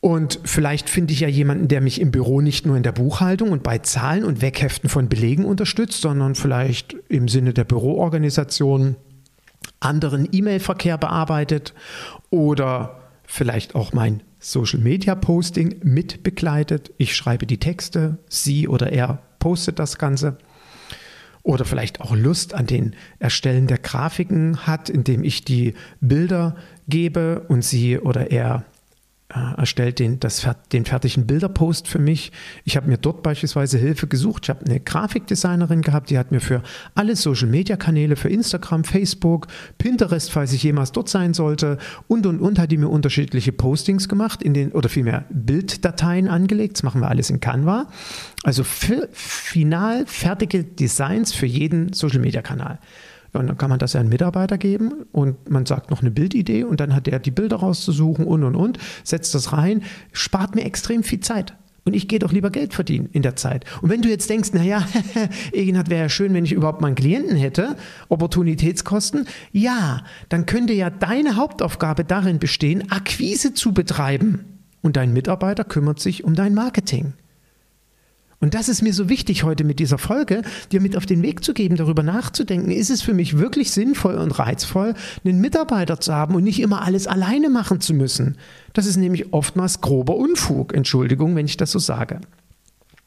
Und 0.00 0.40
vielleicht 0.44 0.90
finde 0.90 1.14
ich 1.14 1.20
ja 1.20 1.28
jemanden, 1.28 1.68
der 1.68 1.80
mich 1.80 2.02
im 2.02 2.10
Büro 2.10 2.42
nicht 2.42 2.66
nur 2.66 2.76
in 2.76 2.82
der 2.82 2.92
Buchhaltung 2.92 3.50
und 3.50 3.62
bei 3.62 3.78
Zahlen 3.78 4.24
und 4.24 4.42
Wegheften 4.42 4.90
von 4.90 5.08
Belegen 5.08 5.46
unterstützt, 5.46 6.02
sondern 6.02 6.34
vielleicht 6.34 6.94
im 7.08 7.28
Sinne 7.28 7.54
der 7.54 7.64
Büroorganisation 7.64 8.96
anderen 9.80 10.28
E-Mail-Verkehr 10.30 10.98
bearbeitet 10.98 11.72
oder 12.28 13.01
vielleicht 13.32 13.74
auch 13.74 13.94
mein 13.94 14.22
Social-Media-Posting 14.40 15.76
mit 15.82 16.22
begleitet. 16.22 16.92
Ich 16.98 17.16
schreibe 17.16 17.46
die 17.46 17.56
Texte, 17.56 18.18
sie 18.28 18.68
oder 18.68 18.92
er 18.92 19.22
postet 19.38 19.78
das 19.78 19.96
Ganze. 19.96 20.36
Oder 21.42 21.64
vielleicht 21.64 22.02
auch 22.02 22.14
Lust 22.14 22.52
an 22.52 22.66
den 22.66 22.94
Erstellen 23.18 23.68
der 23.68 23.78
Grafiken 23.78 24.66
hat, 24.66 24.90
indem 24.90 25.24
ich 25.24 25.46
die 25.46 25.72
Bilder 26.02 26.56
gebe 26.88 27.46
und 27.48 27.64
sie 27.64 27.98
oder 27.98 28.30
er 28.30 28.66
äh, 29.34 29.58
erstellt 29.58 29.98
den, 29.98 30.20
das, 30.20 30.46
den 30.72 30.84
fertigen 30.84 31.26
Bilderpost 31.26 31.88
für 31.88 31.98
mich. 31.98 32.32
Ich 32.64 32.76
habe 32.76 32.88
mir 32.88 32.98
dort 32.98 33.22
beispielsweise 33.22 33.78
Hilfe 33.78 34.06
gesucht. 34.06 34.44
Ich 34.44 34.50
habe 34.50 34.64
eine 34.64 34.80
Grafikdesignerin 34.80 35.82
gehabt, 35.82 36.10
die 36.10 36.18
hat 36.18 36.32
mir 36.32 36.40
für 36.40 36.62
alle 36.94 37.16
Social-Media-Kanäle, 37.16 38.16
für 38.16 38.28
Instagram, 38.28 38.84
Facebook, 38.84 39.46
Pinterest, 39.78 40.30
falls 40.30 40.52
ich 40.52 40.62
jemals 40.62 40.92
dort 40.92 41.08
sein 41.08 41.34
sollte, 41.34 41.78
und 42.08 42.26
und 42.26 42.40
und 42.40 42.58
hat 42.58 42.70
die 42.70 42.76
mir 42.76 42.88
unterschiedliche 42.88 43.52
Postings 43.52 44.08
gemacht, 44.08 44.42
in 44.42 44.54
den, 44.54 44.72
oder 44.72 44.88
vielmehr 44.88 45.24
Bilddateien 45.30 46.28
angelegt. 46.28 46.76
Das 46.76 46.82
machen 46.82 47.00
wir 47.00 47.08
alles 47.08 47.30
in 47.30 47.40
Canva. 47.40 47.88
Also 48.42 48.64
final 48.64 50.04
fertige 50.06 50.64
Designs 50.64 51.32
für 51.32 51.46
jeden 51.46 51.92
Social-Media-Kanal. 51.92 52.78
Und 53.32 53.46
dann 53.46 53.56
kann 53.56 53.70
man 53.70 53.78
das 53.78 53.94
ja 53.94 54.00
einem 54.00 54.10
Mitarbeiter 54.10 54.58
geben 54.58 54.92
und 55.12 55.48
man 55.48 55.64
sagt 55.64 55.90
noch 55.90 56.02
eine 56.02 56.10
Bildidee 56.10 56.64
und 56.64 56.80
dann 56.80 56.94
hat 56.94 57.06
der 57.06 57.18
die 57.18 57.30
Bilder 57.30 57.56
rauszusuchen 57.56 58.26
und 58.26 58.44
und 58.44 58.56
und, 58.56 58.78
setzt 59.04 59.34
das 59.34 59.52
rein, 59.52 59.82
spart 60.12 60.54
mir 60.54 60.64
extrem 60.64 61.02
viel 61.02 61.20
Zeit. 61.20 61.54
Und 61.84 61.94
ich 61.94 62.06
gehe 62.06 62.20
doch 62.20 62.30
lieber 62.30 62.50
Geld 62.50 62.74
verdienen 62.74 63.08
in 63.12 63.22
der 63.22 63.34
Zeit. 63.34 63.64
Und 63.80 63.90
wenn 63.90 64.02
du 64.02 64.08
jetzt 64.08 64.30
denkst, 64.30 64.52
naja, 64.52 64.86
Eginhard 65.52 65.90
wäre 65.90 66.02
ja 66.02 66.08
schön, 66.08 66.32
wenn 66.32 66.44
ich 66.44 66.52
überhaupt 66.52 66.80
mal 66.80 66.86
einen 66.88 66.96
Klienten 66.96 67.36
hätte, 67.36 67.76
Opportunitätskosten, 68.08 69.26
ja, 69.50 70.04
dann 70.28 70.46
könnte 70.46 70.74
ja 70.74 70.90
deine 70.90 71.34
Hauptaufgabe 71.36 72.04
darin 72.04 72.38
bestehen, 72.38 72.92
Akquise 72.92 73.54
zu 73.54 73.72
betreiben. 73.72 74.44
Und 74.80 74.96
dein 74.96 75.12
Mitarbeiter 75.12 75.64
kümmert 75.64 75.98
sich 75.98 76.22
um 76.22 76.34
dein 76.34 76.54
Marketing. 76.54 77.14
Und 78.42 78.54
das 78.54 78.68
ist 78.68 78.82
mir 78.82 78.92
so 78.92 79.08
wichtig 79.08 79.44
heute 79.44 79.62
mit 79.62 79.78
dieser 79.78 79.98
Folge, 79.98 80.42
dir 80.72 80.80
mit 80.80 80.96
auf 80.96 81.06
den 81.06 81.22
Weg 81.22 81.44
zu 81.44 81.54
geben, 81.54 81.76
darüber 81.76 82.02
nachzudenken, 82.02 82.72
ist 82.72 82.90
es 82.90 83.00
für 83.00 83.14
mich 83.14 83.38
wirklich 83.38 83.70
sinnvoll 83.70 84.16
und 84.16 84.36
reizvoll, 84.36 84.94
einen 85.24 85.40
Mitarbeiter 85.40 86.00
zu 86.00 86.12
haben 86.12 86.34
und 86.34 86.42
nicht 86.42 86.60
immer 86.60 86.82
alles 86.82 87.06
alleine 87.06 87.50
machen 87.50 87.80
zu 87.80 87.94
müssen. 87.94 88.36
Das 88.72 88.86
ist 88.86 88.96
nämlich 88.96 89.32
oftmals 89.32 89.80
grober 89.80 90.16
Unfug, 90.16 90.74
Entschuldigung, 90.74 91.36
wenn 91.36 91.46
ich 91.46 91.56
das 91.56 91.70
so 91.70 91.78
sage. 91.78 92.20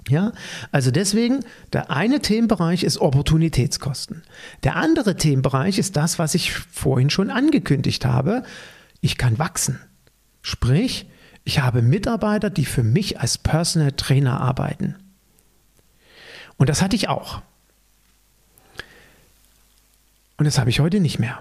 Ja, 0.08 0.32
also 0.72 0.90
deswegen, 0.90 1.42
der 1.74 1.92
eine 1.92 2.22
Themenbereich 2.22 2.86
ist 2.86 3.00
Opportunitätskosten. 3.00 4.24
Der 4.64 4.78
andere 4.78 5.18
Themenbereich 5.18 5.80
ist 5.80 5.98
das, 5.98 6.18
was 6.18 6.34
ich 6.34 6.54
vorhin 6.54 7.10
schon 7.10 7.30
angekündigt 7.30 8.06
habe. 8.06 8.44
Ich 9.02 9.18
kann 9.18 9.38
wachsen. 9.38 9.82
Sprich, 10.42 11.08
ich 11.44 11.60
habe 11.60 11.82
Mitarbeiter, 11.82 12.50
die 12.50 12.64
für 12.64 12.84
mich 12.84 13.20
als 13.20 13.38
Personal 13.38 13.92
Trainer 13.92 14.40
arbeiten. 14.40 14.96
Und 16.58 16.70
das 16.70 16.82
hatte 16.82 16.96
ich 16.96 17.10
auch. 17.10 17.42
Und 20.38 20.46
das 20.46 20.58
habe 20.58 20.70
ich 20.70 20.80
heute 20.80 21.00
nicht 21.00 21.20
mehr, 21.20 21.40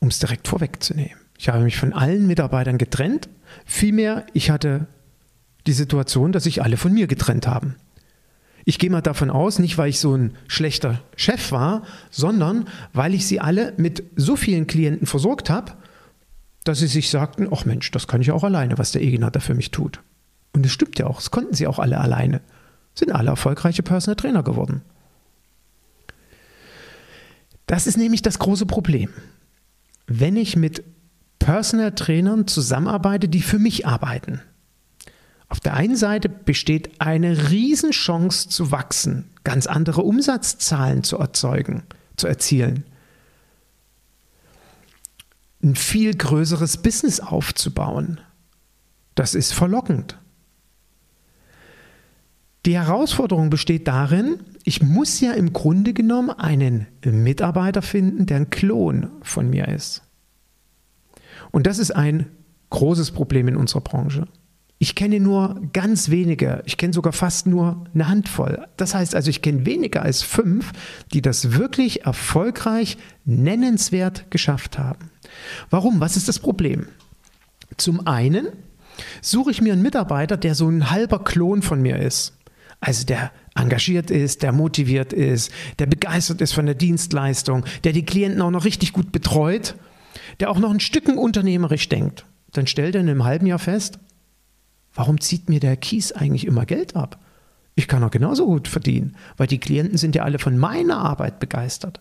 um 0.00 0.08
es 0.08 0.18
direkt 0.18 0.48
vorwegzunehmen. 0.48 1.16
Ich 1.38 1.48
habe 1.48 1.64
mich 1.64 1.76
von 1.76 1.92
allen 1.92 2.26
Mitarbeitern 2.26 2.78
getrennt. 2.78 3.28
Vielmehr, 3.64 4.26
ich 4.32 4.50
hatte 4.50 4.86
die 5.66 5.72
Situation, 5.72 6.32
dass 6.32 6.44
sich 6.44 6.62
alle 6.62 6.76
von 6.76 6.92
mir 6.92 7.06
getrennt 7.06 7.46
haben. 7.46 7.76
Ich 8.64 8.78
gehe 8.78 8.90
mal 8.90 9.00
davon 9.00 9.30
aus, 9.30 9.58
nicht 9.58 9.78
weil 9.78 9.90
ich 9.90 10.00
so 10.00 10.14
ein 10.16 10.36
schlechter 10.48 11.00
Chef 11.14 11.52
war, 11.52 11.82
sondern 12.10 12.66
weil 12.92 13.14
ich 13.14 13.26
sie 13.26 13.40
alle 13.40 13.72
mit 13.76 14.02
so 14.16 14.34
vielen 14.34 14.66
Klienten 14.66 15.06
versorgt 15.06 15.50
habe, 15.50 15.72
dass 16.64 16.80
sie 16.80 16.88
sich 16.88 17.10
sagten, 17.10 17.48
ach 17.52 17.64
Mensch, 17.64 17.90
das 17.92 18.08
kann 18.08 18.22
ich 18.22 18.32
auch 18.32 18.42
alleine, 18.42 18.76
was 18.76 18.90
der 18.90 19.02
Eginer 19.02 19.30
da 19.30 19.38
für 19.38 19.54
mich 19.54 19.70
tut. 19.70 20.02
Und 20.52 20.66
es 20.66 20.72
stimmt 20.72 20.98
ja 20.98 21.06
auch, 21.06 21.16
das 21.16 21.30
konnten 21.30 21.54
sie 21.54 21.66
auch 21.68 21.78
alle 21.78 22.00
alleine 22.00 22.40
sind 22.98 23.12
alle 23.12 23.30
erfolgreiche 23.30 23.82
Personal 23.82 24.16
Trainer 24.16 24.42
geworden. 24.42 24.82
Das 27.66 27.86
ist 27.86 27.96
nämlich 27.96 28.22
das 28.22 28.38
große 28.38 28.66
Problem. 28.66 29.10
Wenn 30.06 30.36
ich 30.36 30.56
mit 30.56 30.84
Personal 31.38 31.92
Trainern 31.92 32.46
zusammenarbeite, 32.46 33.28
die 33.28 33.42
für 33.42 33.58
mich 33.58 33.86
arbeiten. 33.86 34.40
Auf 35.48 35.60
der 35.60 35.74
einen 35.74 35.96
Seite 35.96 36.28
besteht 36.28 37.00
eine 37.00 37.50
Riesenchance 37.50 38.48
zu 38.48 38.72
wachsen, 38.72 39.30
ganz 39.44 39.66
andere 39.66 40.02
Umsatzzahlen 40.02 41.04
zu 41.04 41.18
erzeugen, 41.18 41.84
zu 42.16 42.26
erzielen, 42.26 42.84
ein 45.62 45.76
viel 45.76 46.14
größeres 46.14 46.78
Business 46.78 47.20
aufzubauen. 47.20 48.20
Das 49.14 49.34
ist 49.34 49.52
verlockend. 49.52 50.18
Die 52.66 52.74
Herausforderung 52.74 53.48
besteht 53.48 53.86
darin, 53.86 54.40
ich 54.64 54.82
muss 54.82 55.20
ja 55.20 55.32
im 55.32 55.52
Grunde 55.52 55.92
genommen 55.92 56.30
einen 56.30 56.88
Mitarbeiter 57.04 57.80
finden, 57.80 58.26
der 58.26 58.38
ein 58.38 58.50
Klon 58.50 59.08
von 59.22 59.48
mir 59.48 59.68
ist. 59.68 60.02
Und 61.52 61.68
das 61.68 61.78
ist 61.78 61.92
ein 61.92 62.26
großes 62.70 63.12
Problem 63.12 63.46
in 63.46 63.56
unserer 63.56 63.82
Branche. 63.82 64.26
Ich 64.78 64.96
kenne 64.96 65.20
nur 65.20 65.62
ganz 65.72 66.10
wenige, 66.10 66.64
ich 66.66 66.76
kenne 66.76 66.92
sogar 66.92 67.12
fast 67.12 67.46
nur 67.46 67.86
eine 67.94 68.08
Handvoll. 68.08 68.66
Das 68.76 68.96
heißt 68.96 69.14
also, 69.14 69.30
ich 69.30 69.42
kenne 69.42 69.64
weniger 69.64 70.02
als 70.02 70.22
fünf, 70.22 70.72
die 71.14 71.22
das 71.22 71.52
wirklich 71.52 72.04
erfolgreich, 72.04 72.98
nennenswert 73.24 74.28
geschafft 74.32 74.76
haben. 74.76 75.12
Warum? 75.70 76.00
Was 76.00 76.16
ist 76.16 76.26
das 76.26 76.40
Problem? 76.40 76.88
Zum 77.76 78.08
einen 78.08 78.48
suche 79.22 79.52
ich 79.52 79.62
mir 79.62 79.72
einen 79.72 79.82
Mitarbeiter, 79.82 80.36
der 80.36 80.56
so 80.56 80.68
ein 80.68 80.90
halber 80.90 81.22
Klon 81.22 81.62
von 81.62 81.80
mir 81.80 82.00
ist. 82.00 82.35
Also 82.80 83.04
der 83.06 83.32
engagiert 83.54 84.10
ist, 84.10 84.42
der 84.42 84.52
motiviert 84.52 85.12
ist, 85.12 85.50
der 85.78 85.86
begeistert 85.86 86.40
ist 86.40 86.52
von 86.52 86.66
der 86.66 86.74
Dienstleistung, 86.74 87.64
der 87.84 87.92
die 87.92 88.04
Klienten 88.04 88.42
auch 88.42 88.50
noch 88.50 88.64
richtig 88.64 88.92
gut 88.92 89.12
betreut, 89.12 89.76
der 90.40 90.50
auch 90.50 90.58
noch 90.58 90.70
ein 90.70 90.80
Stücken 90.80 91.18
unternehmerisch 91.18 91.88
denkt. 91.88 92.26
Dann 92.52 92.66
stellt 92.66 92.94
er 92.94 93.00
in 93.00 93.08
einem 93.08 93.24
halben 93.24 93.46
Jahr 93.46 93.58
fest, 93.58 93.98
warum 94.94 95.20
zieht 95.20 95.48
mir 95.48 95.60
der 95.60 95.76
Kies 95.76 96.12
eigentlich 96.12 96.46
immer 96.46 96.66
Geld 96.66 96.96
ab? 96.96 97.18
Ich 97.78 97.88
kann 97.88 98.02
auch 98.02 98.10
genauso 98.10 98.46
gut 98.46 98.68
verdienen, 98.68 99.16
weil 99.36 99.48
die 99.48 99.60
Klienten 99.60 99.98
sind 99.98 100.14
ja 100.14 100.22
alle 100.22 100.38
von 100.38 100.56
meiner 100.56 100.96
Arbeit 100.96 101.40
begeistert. 101.40 102.00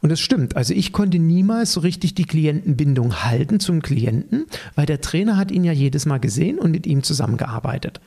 Und 0.00 0.10
das 0.10 0.18
stimmt. 0.18 0.56
Also 0.56 0.74
ich 0.74 0.92
konnte 0.92 1.20
niemals 1.20 1.74
so 1.74 1.80
richtig 1.80 2.16
die 2.16 2.24
Klientenbindung 2.24 3.22
halten 3.22 3.60
zum 3.60 3.82
Klienten, 3.82 4.46
weil 4.74 4.84
der 4.84 5.00
Trainer 5.00 5.36
hat 5.36 5.52
ihn 5.52 5.62
ja 5.62 5.70
jedes 5.70 6.06
Mal 6.06 6.18
gesehen 6.18 6.58
und 6.58 6.72
mit 6.72 6.88
ihm 6.88 7.04
zusammengearbeitet. 7.04 8.00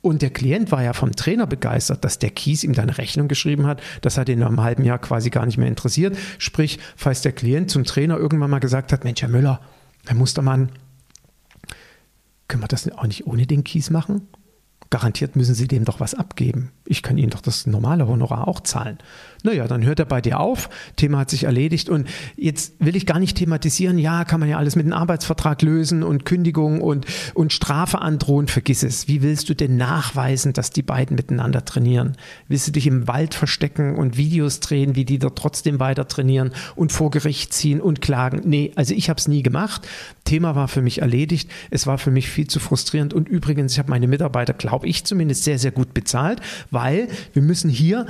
Und 0.00 0.22
der 0.22 0.30
Klient 0.30 0.70
war 0.70 0.84
ja 0.84 0.92
vom 0.92 1.10
Trainer 1.10 1.48
begeistert, 1.48 2.04
dass 2.04 2.20
der 2.20 2.30
Kies 2.30 2.62
ihm 2.62 2.72
da 2.72 2.82
eine 2.82 2.98
Rechnung 2.98 3.26
geschrieben 3.26 3.66
hat. 3.66 3.82
Das 4.00 4.16
hat 4.16 4.28
ihn 4.28 4.38
nach 4.38 4.46
einem 4.46 4.62
halben 4.62 4.84
Jahr 4.84 5.00
quasi 5.00 5.28
gar 5.28 5.46
nicht 5.46 5.58
mehr 5.58 5.68
interessiert. 5.68 6.16
Sprich, 6.38 6.78
falls 6.94 7.20
der 7.20 7.32
Klient 7.32 7.72
zum 7.72 7.82
Trainer 7.82 8.16
irgendwann 8.16 8.48
mal 8.48 8.60
gesagt 8.60 8.92
hat, 8.92 9.02
Mensch, 9.02 9.20
Herr 9.22 9.28
Müller, 9.28 9.60
Herr 10.06 10.14
Mustermann, 10.14 10.70
können 12.46 12.62
wir 12.62 12.68
das 12.68 12.90
auch 12.92 13.06
nicht 13.06 13.26
ohne 13.26 13.48
den 13.48 13.64
Kies 13.64 13.90
machen? 13.90 14.28
Garantiert 14.90 15.36
müssen 15.36 15.54
Sie 15.54 15.68
dem 15.68 15.84
doch 15.84 16.00
was 16.00 16.14
abgeben. 16.14 16.72
Ich 16.84 17.02
kann 17.02 17.16
Ihnen 17.16 17.30
doch 17.30 17.40
das 17.40 17.66
normale 17.66 18.08
Honorar 18.08 18.48
auch 18.48 18.60
zahlen. 18.60 18.98
Naja, 19.42 19.66
dann 19.66 19.84
hört 19.84 19.98
er 19.98 20.04
bei 20.04 20.20
dir 20.20 20.40
auf, 20.40 20.68
Thema 20.96 21.18
hat 21.18 21.30
sich 21.30 21.44
erledigt 21.44 21.88
und 21.88 22.08
jetzt 22.36 22.74
will 22.78 22.96
ich 22.96 23.06
gar 23.06 23.18
nicht 23.18 23.36
thematisieren, 23.36 23.98
ja, 23.98 24.24
kann 24.24 24.40
man 24.40 24.48
ja 24.48 24.58
alles 24.58 24.76
mit 24.76 24.84
einem 24.84 24.92
Arbeitsvertrag 24.92 25.62
lösen 25.62 26.02
und 26.02 26.24
Kündigung 26.24 26.80
und, 26.80 27.06
und 27.34 27.52
Strafe 27.52 28.00
androhen, 28.00 28.48
vergiss 28.48 28.82
es. 28.82 29.08
Wie 29.08 29.22
willst 29.22 29.48
du 29.48 29.54
denn 29.54 29.76
nachweisen, 29.76 30.52
dass 30.52 30.70
die 30.70 30.82
beiden 30.82 31.16
miteinander 31.16 31.64
trainieren? 31.64 32.16
Willst 32.48 32.68
du 32.68 32.72
dich 32.72 32.86
im 32.86 33.08
Wald 33.08 33.34
verstecken 33.34 33.96
und 33.96 34.16
Videos 34.16 34.60
drehen, 34.60 34.94
wie 34.94 35.04
die 35.04 35.18
dort 35.18 35.38
trotzdem 35.38 35.80
weiter 35.80 36.06
trainieren 36.06 36.52
und 36.76 36.92
vor 36.92 37.10
Gericht 37.10 37.54
ziehen 37.54 37.80
und 37.80 38.00
klagen? 38.00 38.42
Nee, 38.44 38.72
also 38.76 38.94
ich 38.94 39.08
habe 39.08 39.18
es 39.18 39.28
nie 39.28 39.42
gemacht. 39.42 39.86
Thema 40.24 40.54
war 40.54 40.68
für 40.68 40.82
mich 40.82 41.00
erledigt. 41.00 41.50
Es 41.70 41.86
war 41.86 41.98
für 41.98 42.10
mich 42.10 42.28
viel 42.28 42.46
zu 42.46 42.60
frustrierend 42.60 43.14
und 43.14 43.28
übrigens, 43.28 43.72
ich 43.72 43.78
habe 43.78 43.90
meine 43.90 44.06
Mitarbeiter, 44.06 44.52
glaube 44.52 44.86
ich 44.86 45.04
zumindest, 45.04 45.44
sehr, 45.44 45.58
sehr 45.58 45.70
gut 45.70 45.94
bezahlt, 45.94 46.40
weil 46.70 47.08
wir 47.32 47.42
müssen 47.42 47.70
hier 47.70 48.06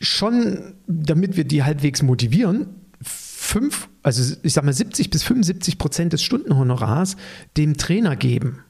schon, 0.00 0.74
damit 0.86 1.36
wir 1.36 1.44
die 1.44 1.62
halbwegs 1.62 2.02
motivieren, 2.02 2.68
fünf, 3.02 3.88
also 4.02 4.36
ich 4.42 4.52
sag 4.52 4.64
mal 4.64 4.72
70 4.72 5.10
bis 5.10 5.22
75 5.22 5.78
Prozent 5.78 6.12
des 6.12 6.22
Stundenhonorars 6.22 7.16
dem 7.56 7.76
Trainer 7.76 8.16
geben. 8.16 8.64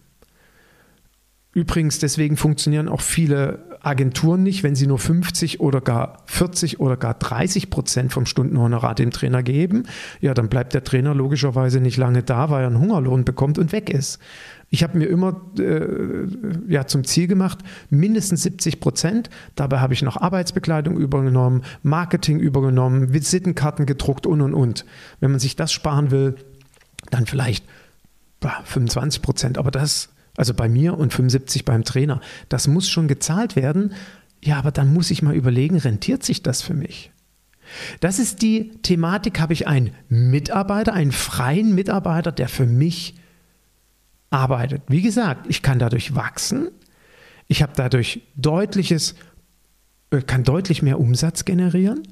Übrigens, 1.58 1.98
deswegen 1.98 2.36
funktionieren 2.36 2.88
auch 2.88 3.00
viele 3.00 3.58
Agenturen 3.80 4.44
nicht, 4.44 4.62
wenn 4.62 4.76
sie 4.76 4.86
nur 4.86 5.00
50 5.00 5.58
oder 5.58 5.80
gar 5.80 6.22
40 6.26 6.78
oder 6.78 6.96
gar 6.96 7.14
30 7.14 7.68
Prozent 7.68 8.12
vom 8.12 8.26
Stundenhonorar 8.26 8.94
dem 8.94 9.10
Trainer 9.10 9.42
geben. 9.42 9.82
Ja, 10.20 10.34
dann 10.34 10.48
bleibt 10.48 10.72
der 10.72 10.84
Trainer 10.84 11.16
logischerweise 11.16 11.80
nicht 11.80 11.96
lange 11.96 12.22
da, 12.22 12.50
weil 12.50 12.62
er 12.62 12.68
einen 12.68 12.78
Hungerlohn 12.78 13.24
bekommt 13.24 13.58
und 13.58 13.72
weg 13.72 13.90
ist. 13.90 14.20
Ich 14.70 14.84
habe 14.84 14.98
mir 14.98 15.06
immer 15.06 15.40
äh, 15.58 16.28
ja, 16.68 16.86
zum 16.86 17.02
Ziel 17.02 17.26
gemacht, 17.26 17.58
mindestens 17.90 18.44
70 18.44 18.78
Prozent. 18.78 19.28
Dabei 19.56 19.80
habe 19.80 19.94
ich 19.94 20.02
noch 20.02 20.16
Arbeitsbekleidung 20.16 20.96
übernommen, 20.96 21.64
Marketing 21.82 22.38
übernommen, 22.38 23.12
Visitenkarten 23.12 23.84
gedruckt 23.84 24.28
und 24.28 24.42
und 24.42 24.54
und. 24.54 24.84
Wenn 25.18 25.32
man 25.32 25.40
sich 25.40 25.56
das 25.56 25.72
sparen 25.72 26.12
will, 26.12 26.36
dann 27.10 27.26
vielleicht 27.26 27.64
25 28.64 29.22
Prozent. 29.22 29.58
Aber 29.58 29.72
das, 29.72 30.10
also 30.38 30.54
bei 30.54 30.68
mir 30.68 30.96
und 30.96 31.12
75 31.12 31.64
beim 31.64 31.82
Trainer, 31.82 32.20
das 32.48 32.68
muss 32.68 32.88
schon 32.88 33.08
gezahlt 33.08 33.56
werden. 33.56 33.92
Ja, 34.40 34.56
aber 34.56 34.70
dann 34.70 34.94
muss 34.94 35.10
ich 35.10 35.20
mal 35.20 35.34
überlegen, 35.34 35.76
rentiert 35.76 36.22
sich 36.22 36.44
das 36.44 36.62
für 36.62 36.74
mich? 36.74 37.10
Das 37.98 38.20
ist 38.20 38.40
die 38.40 38.70
Thematik, 38.82 39.40
habe 39.40 39.52
ich 39.52 39.66
einen 39.66 39.90
Mitarbeiter, 40.08 40.94
einen 40.94 41.10
freien 41.10 41.74
Mitarbeiter, 41.74 42.30
der 42.30 42.48
für 42.48 42.66
mich 42.66 43.16
arbeitet. 44.30 44.82
Wie 44.86 45.02
gesagt, 45.02 45.46
ich 45.48 45.60
kann 45.60 45.80
dadurch 45.80 46.14
wachsen, 46.14 46.68
ich 47.48 47.60
habe 47.62 47.72
dadurch 47.74 48.22
deutliches, 48.36 49.16
äh, 50.10 50.22
kann 50.22 50.44
deutlich 50.44 50.82
mehr 50.82 51.00
Umsatz 51.00 51.46
generieren. 51.46 52.02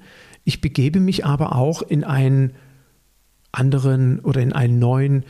Ich 0.43 0.61
begebe 0.61 0.99
mich 0.99 1.25
aber 1.25 1.55
auch 1.55 1.81
in 1.81 2.03
einen 2.03 2.55
anderen 3.53 4.19
oder 4.19 4.41
in 4.41 4.53
einen 4.53 4.81
neuen 4.81 5.25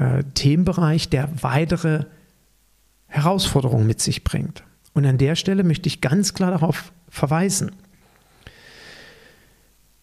äh, 0.00 0.24
Themenbereich, 0.34 1.08
der 1.08 1.28
weitere 1.40 2.06
Herausforderungen 3.06 3.86
mit 3.86 4.00
sich 4.00 4.24
bringt. 4.24 4.64
Und 4.92 5.06
an 5.06 5.18
der 5.18 5.36
Stelle 5.36 5.62
möchte 5.62 5.88
ich 5.88 6.00
ganz 6.00 6.34
klar 6.34 6.50
darauf 6.50 6.92
verweisen. 7.08 7.72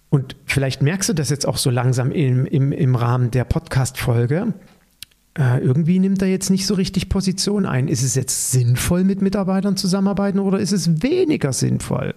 Und 0.10 0.38
vielleicht 0.46 0.82
merkst 0.82 1.10
du 1.10 1.14
das 1.14 1.30
jetzt 1.30 1.46
auch 1.46 1.58
so 1.58 1.70
langsam 1.70 2.12
im, 2.12 2.46
im, 2.46 2.72
im 2.72 2.96
Rahmen 2.96 3.32
der 3.32 3.44
Podcast-Folge 3.44 4.54
äh, 5.38 5.60
irgendwie 5.60 6.00
nimmt 6.00 6.22
er 6.22 6.28
jetzt 6.28 6.50
nicht 6.50 6.66
so 6.66 6.74
richtig 6.74 7.10
Position 7.10 7.66
ein. 7.66 7.88
Ist 7.88 8.02
es 8.02 8.16
jetzt 8.16 8.52
sinnvoll, 8.52 9.04
mit 9.04 9.22
Mitarbeitern 9.22 9.78
zusammenarbeiten 9.78 10.40
oder 10.40 10.60
ist 10.60 10.72
es 10.72 11.04
weniger 11.04 11.54
sinnvoll? 11.54 12.16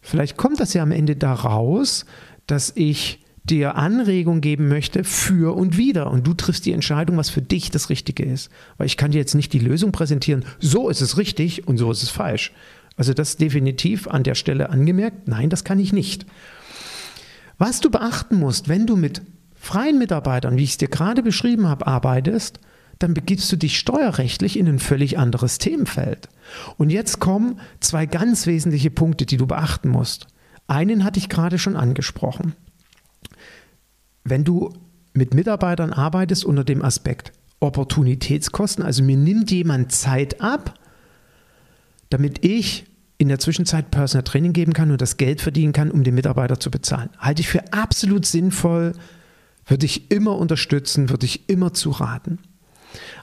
Vielleicht 0.00 0.36
kommt 0.36 0.58
das 0.58 0.72
ja 0.72 0.82
am 0.82 0.92
Ende 0.92 1.14
daraus, 1.14 2.06
dass 2.46 2.72
ich 2.74 3.20
dir 3.44 3.76
Anregung 3.76 4.40
geben 4.40 4.68
möchte 4.68 5.04
für 5.04 5.56
und 5.56 5.76
wieder. 5.76 6.10
Und 6.10 6.26
du 6.26 6.34
triffst 6.34 6.64
die 6.64 6.72
Entscheidung, 6.72 7.16
was 7.16 7.30
für 7.30 7.42
dich 7.42 7.70
das 7.70 7.90
Richtige 7.90 8.24
ist. 8.24 8.50
Weil 8.76 8.86
ich 8.86 8.96
kann 8.96 9.10
dir 9.10 9.18
jetzt 9.18 9.34
nicht 9.34 9.52
die 9.52 9.58
Lösung 9.58 9.92
präsentieren, 9.92 10.44
so 10.60 10.88
ist 10.88 11.00
es 11.00 11.16
richtig 11.16 11.66
und 11.66 11.78
so 11.78 11.90
ist 11.90 12.02
es 12.02 12.10
falsch. 12.10 12.52
Also 12.96 13.14
das 13.14 13.36
definitiv 13.36 14.06
an 14.06 14.22
der 14.22 14.34
Stelle 14.34 14.70
angemerkt, 14.70 15.26
nein, 15.26 15.50
das 15.50 15.64
kann 15.64 15.80
ich 15.80 15.92
nicht. 15.92 16.26
Was 17.58 17.80
du 17.80 17.90
beachten 17.90 18.36
musst, 18.36 18.68
wenn 18.68 18.86
du 18.86 18.96
mit 18.96 19.22
freien 19.54 19.98
Mitarbeitern, 19.98 20.56
wie 20.56 20.64
ich 20.64 20.70
es 20.70 20.78
dir 20.78 20.88
gerade 20.88 21.22
beschrieben 21.22 21.68
habe, 21.68 21.86
arbeitest, 21.86 22.60
dann 22.98 23.14
begibst 23.14 23.50
du 23.50 23.56
dich 23.56 23.78
steuerrechtlich 23.78 24.58
in 24.58 24.68
ein 24.68 24.78
völlig 24.78 25.18
anderes 25.18 25.58
Themenfeld. 25.58 26.28
Und 26.76 26.90
jetzt 26.90 27.18
kommen 27.18 27.58
zwei 27.80 28.06
ganz 28.06 28.46
wesentliche 28.46 28.90
Punkte, 28.90 29.26
die 29.26 29.36
du 29.36 29.46
beachten 29.46 29.88
musst. 29.88 30.26
Einen 30.68 31.04
hatte 31.04 31.18
ich 31.18 31.28
gerade 31.28 31.58
schon 31.58 31.76
angesprochen. 31.76 32.54
Wenn 34.24 34.44
du 34.44 34.72
mit 35.14 35.34
Mitarbeitern 35.34 35.92
arbeitest 35.92 36.44
unter 36.44 36.64
dem 36.64 36.82
Aspekt 36.82 37.32
Opportunitätskosten, 37.60 38.84
also 38.84 39.02
mir 39.02 39.16
nimmt 39.16 39.50
jemand 39.50 39.92
Zeit 39.92 40.40
ab, 40.40 40.74
damit 42.10 42.44
ich 42.44 42.84
in 43.18 43.28
der 43.28 43.38
Zwischenzeit 43.38 43.90
Personal 43.90 44.24
Training 44.24 44.52
geben 44.52 44.72
kann 44.72 44.90
und 44.90 45.00
das 45.00 45.16
Geld 45.16 45.40
verdienen 45.40 45.72
kann, 45.72 45.90
um 45.90 46.02
den 46.02 46.14
Mitarbeiter 46.14 46.58
zu 46.58 46.70
bezahlen. 46.70 47.10
Halte 47.18 47.40
ich 47.40 47.48
für 47.48 47.72
absolut 47.72 48.26
sinnvoll, 48.26 48.94
würde 49.66 49.86
ich 49.86 50.10
immer 50.10 50.36
unterstützen, 50.36 51.08
würde 51.08 51.26
ich 51.26 51.48
immer 51.48 51.72
zu 51.72 51.90
raten. 51.90 52.38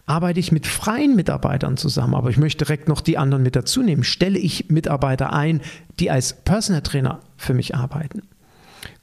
Arbeite 0.06 0.40
ich 0.40 0.52
mit 0.52 0.66
freien 0.66 1.16
Mitarbeitern 1.16 1.78
zusammen, 1.78 2.16
aber 2.16 2.30
ich 2.30 2.38
möchte 2.38 2.66
direkt 2.66 2.88
noch 2.88 3.02
die 3.02 3.18
anderen 3.18 3.44
mit 3.44 3.56
dazu 3.56 3.84
nehmen, 3.84 4.04
stelle 4.04 4.40
ich 4.40 4.70
Mitarbeiter 4.70 5.34
ein, 5.34 5.62
die 6.00 6.10
als 6.10 6.34
Personal 6.34 6.82
Trainer 6.82 7.20
für 7.38 7.54
mich 7.54 7.76
arbeiten, 7.76 8.24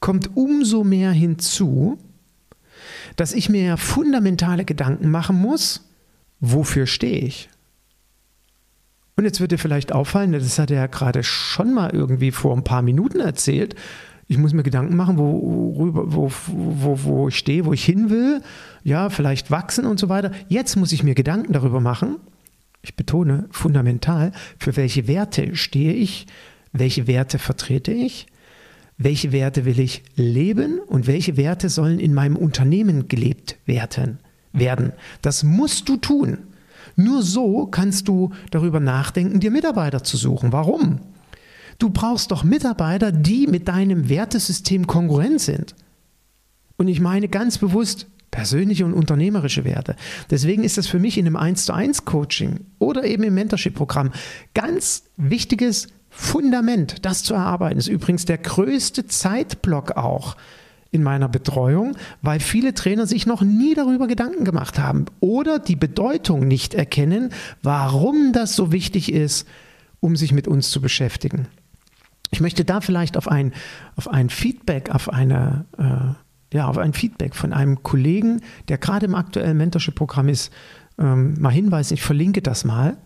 kommt 0.01 0.37
umso 0.37 0.85
mehr 0.85 1.11
hinzu, 1.11 1.99
dass 3.17 3.33
ich 3.33 3.49
mir 3.49 3.77
fundamentale 3.77 4.65
Gedanken 4.65 5.11
machen 5.11 5.37
muss, 5.37 5.89
wofür 6.41 6.87
stehe 6.87 7.21
ich? 7.21 7.49
Und 9.17 9.25
jetzt 9.25 9.41
wird 9.41 9.53
dir 9.53 9.59
vielleicht 9.59 9.93
auffallen, 9.93 10.33
das 10.33 10.59
hat 10.59 10.71
er 10.71 10.77
ja 10.77 10.87
gerade 10.87 11.23
schon 11.25 11.73
mal 11.73 11.91
irgendwie 11.91 12.31
vor 12.31 12.55
ein 12.55 12.65
paar 12.65 12.83
Minuten 12.83 13.21
erzählt, 13.21 13.75
ich 14.29 14.39
muss 14.39 14.53
mir 14.53 14.65
Gedanken 14.65 14.97
machen, 14.97 15.19
wo, 15.19 15.93
wo, 15.95 16.31
wo, 16.49 17.05
wo 17.05 17.29
ich 17.29 17.39
stehe, 17.39 17.65
wo 17.65 17.73
ich 17.73 17.85
hin 17.85 18.11
will, 18.11 18.43
ja, 18.83 19.09
vielleicht 19.09 19.51
wachsen 19.51 19.87
und 19.87 20.01
so 20.01 20.09
weiter. 20.09 20.33
Jetzt 20.49 20.77
muss 20.77 20.93
ich 20.93 21.05
mir 21.05 21.15
Gedanken 21.15 21.53
darüber 21.53 21.81
machen, 21.81 22.17
ich 22.83 22.97
betone 22.97 23.47
fundamental, 23.51 24.33
für 24.59 24.77
welche 24.77 25.07
Werte 25.07 25.55
stehe 25.55 25.93
ich, 25.93 26.27
welche 26.73 27.07
Werte 27.07 27.39
vertrete 27.39 27.93
ich, 27.93 28.27
welche 28.99 29.33
Werte 29.33 29.65
will 29.65 29.79
ich 29.79 30.03
leben 30.15 30.79
und 30.79 31.07
welche 31.07 31.37
Werte 31.37 31.69
sollen 31.69 32.01
in 32.01 32.15
meinem 32.15 32.37
Unternehmen 32.37 33.09
gelebt 33.09 33.59
werden. 33.67 34.19
werden. 34.53 34.93
Das 35.23 35.43
musst 35.43 35.89
du 35.89 35.97
tun. 35.97 36.39
Nur 36.97 37.23
so 37.23 37.67
kannst 37.67 38.09
du 38.09 38.31
darüber 38.51 38.81
nachdenken, 38.81 39.41
dir 39.41 39.51
Mitarbeiter 39.51 40.03
zu 40.03 40.17
suchen. 40.17 40.53
Warum? 40.53 41.01
Du 41.79 41.91
brauchst 41.91 42.31
doch 42.31 42.43
Mitarbeiter, 42.43 43.13
die 43.13 43.47
mit 43.47 43.69
deinem 43.69 44.09
Wertesystem 44.09 44.87
kongruent 44.87 45.43
sind. 45.43 45.75
Und 46.79 46.89
ich 46.89 47.01
meine 47.01 47.29
ganz 47.29 47.59
bewusst 47.59 48.07
persönliche 48.31 48.85
und 48.85 48.95
unternehmerische 48.95 49.65
Werte. 49.65 49.97
Deswegen 50.31 50.65
ist 50.65 50.79
das 50.79 50.87
für 50.87 50.99
mich 50.99 51.19
in 51.19 51.27
einem 51.27 51.37
1 51.37 51.67
zu 51.67 51.73
1 51.73 52.05
Coaching 52.05 52.61
oder 52.79 53.05
eben 53.05 53.23
im 53.23 53.35
Mentorship-Programm 53.35 54.13
ganz 54.55 55.05
wichtiges 55.17 55.89
Fundament, 56.19 57.05
das 57.05 57.23
zu 57.23 57.35
erarbeiten. 57.35 57.79
Ist 57.79 57.89
übrigens 57.89 58.25
der 58.25 58.39
größte 58.39 59.07
Zeitblock 59.07 59.99
auch 59.99 60.35
in 60.91 61.03
meiner 61.03 61.29
Betreuung, 61.29 61.95
weil 62.23 62.41
viele 62.41 62.73
Trainer 62.73 63.07
sich 63.07 63.27
noch 63.27 63.43
nie 63.43 63.75
darüber 63.75 64.07
Gedanken 64.07 64.47
gemacht 64.47 64.79
haben 64.79 65.05
oder 65.21 65.59
die 65.59 65.77
Bedeutung 65.77 66.49
nicht 66.49 66.73
erkennen, 66.73 67.35
warum 67.63 68.33
das 68.33 68.57
so 68.57 68.73
wichtig 68.73 69.13
ist, 69.13 69.47
um 70.01 70.17
sich 70.17 70.33
mit 70.33 70.49
uns 70.49 70.71
zu 70.71 70.81
beschäftigen. 70.81 71.49
Ich 72.31 72.41
möchte 72.41 72.65
da 72.65 72.81
vielleicht 72.81 73.19
auf 73.19 73.29
ein, 73.29 73.53
auf 73.97 74.09
ein 74.09 74.31
Feedback, 74.31 74.95
auf 74.95 75.13
eine, 75.13 75.67
äh, 75.77 76.57
ja, 76.57 76.67
auf 76.67 76.79
ein 76.79 76.95
Feedback 76.95 77.35
von 77.35 77.53
einem 77.53 77.83
Kollegen, 77.83 78.41
der 78.69 78.79
gerade 78.79 79.05
im 79.05 79.15
aktuellen 79.15 79.59
Mentorship-Programm 79.59 80.31
ist, 80.31 80.51
ähm, 80.99 81.39
mal 81.39 81.53
hinweisen. 81.53 81.93
Ich 81.93 82.03
verlinke 82.03 82.41
das 82.41 82.65
mal 82.65 82.97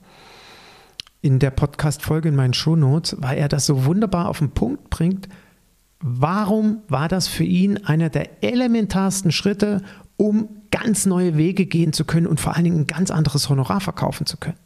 in 1.22 1.38
der 1.38 1.50
Podcast-Folge 1.50 2.30
in 2.30 2.36
meinen 2.36 2.54
Shownotes, 2.54 3.16
weil 3.18 3.38
er 3.38 3.48
das 3.48 3.66
so 3.66 3.84
wunderbar 3.84 4.28
auf 4.28 4.38
den 4.38 4.50
Punkt 4.50 4.90
bringt. 4.90 5.28
Warum 6.00 6.78
war 6.88 7.08
das 7.08 7.28
für 7.28 7.44
ihn 7.44 7.78
einer 7.84 8.08
der 8.08 8.42
elementarsten 8.42 9.32
Schritte, 9.32 9.82
um 10.16 10.48
ganz 10.70 11.04
neue 11.04 11.36
Wege 11.36 11.66
gehen 11.66 11.92
zu 11.92 12.04
können 12.04 12.26
und 12.26 12.40
vor 12.40 12.54
allen 12.54 12.64
Dingen 12.64 12.80
ein 12.80 12.86
ganz 12.86 13.10
anderes 13.10 13.48
Honorar 13.50 13.80
verkaufen 13.80 14.24
zu 14.24 14.38
können? 14.38 14.56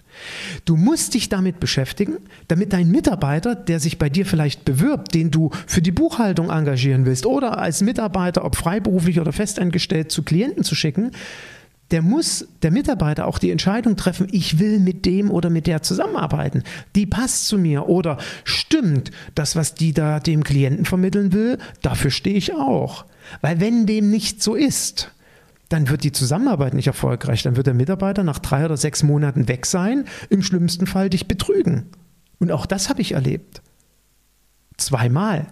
Du 0.65 0.77
musst 0.77 1.15
dich 1.15 1.29
damit 1.29 1.59
beschäftigen, 1.59 2.19
damit 2.47 2.73
dein 2.73 2.89
Mitarbeiter, 2.89 3.57
der 3.57 3.81
sich 3.81 3.99
bei 3.99 4.09
dir 4.09 4.27
vielleicht 4.27 4.65
bewirbt, 4.65 5.13
den 5.13 5.33
du 5.33 5.51
für 5.67 5.83
die 5.83 5.91
Buchhaltung 5.91 6.51
engagieren 6.51 7.05
willst 7.05 7.27
oder 7.27 7.59
als 7.59 7.83
Mitarbeiter, 7.83 8.45
ob 8.45 8.55
freiberuflich 8.55 9.21
oder 9.21 9.33
festangestellt, 9.33 10.13
zu 10.13 10.23
Klienten 10.23 10.63
zu 10.63 10.77
schicken, 10.77 11.11
der 11.91 12.03
muss, 12.03 12.47
der 12.63 12.71
Mitarbeiter 12.71 13.27
auch 13.27 13.39
die 13.39 13.51
Entscheidung 13.51 13.97
treffen, 13.97 14.27
ich 14.31 14.59
will 14.59 14.81
mit 14.81 15.05
dem 15.05 15.31
oder 15.31 15.51
mit 15.51 15.67
der 15.67 15.83
zusammenarbeiten. 15.83 16.63
Die 16.95 17.07
passt 17.07 17.47
zu 17.47 17.59
mir 17.59 17.89
oder 17.89 18.19
stimmt, 18.45 19.11
das, 19.35 19.55
was 19.55 19.75
die 19.75 19.93
da 19.93 20.19
dem 20.19 20.45
Klienten 20.45 20.87
vermitteln 20.87 21.33
will, 21.33 21.59
dafür 21.83 22.11
stehe 22.11 22.37
ich 22.37 22.55
auch. 22.55 23.05
Weil 23.41 23.61
wenn 23.61 23.87
dem 23.87 24.11
nicht 24.11 24.43
so 24.43 24.55
ist, 24.55 25.11
dann 25.69 25.89
wird 25.89 26.05
die 26.05 26.13
Zusammenarbeit 26.13 26.75
nicht 26.75 26.87
erfolgreich. 26.87 27.43
Dann 27.43 27.57
wird 27.57 27.67
der 27.67 27.75
Mitarbeiter 27.75 28.23
nach 28.23 28.39
drei 28.39 28.65
oder 28.65 28.77
sechs 28.77 29.03
Monaten 29.03 29.49
weg 29.49 29.67
sein, 29.67 30.05
im 30.31 30.43
schlimmsten 30.43 30.87
Fall 30.87 31.11
dich 31.11 31.27
betrügen. 31.27 31.87
Und 32.39 32.53
auch 32.53 32.67
das 32.67 32.89
habe 32.89 33.01
ich 33.01 33.13
erlebt. 33.13 33.63
Zweimal, 34.77 35.47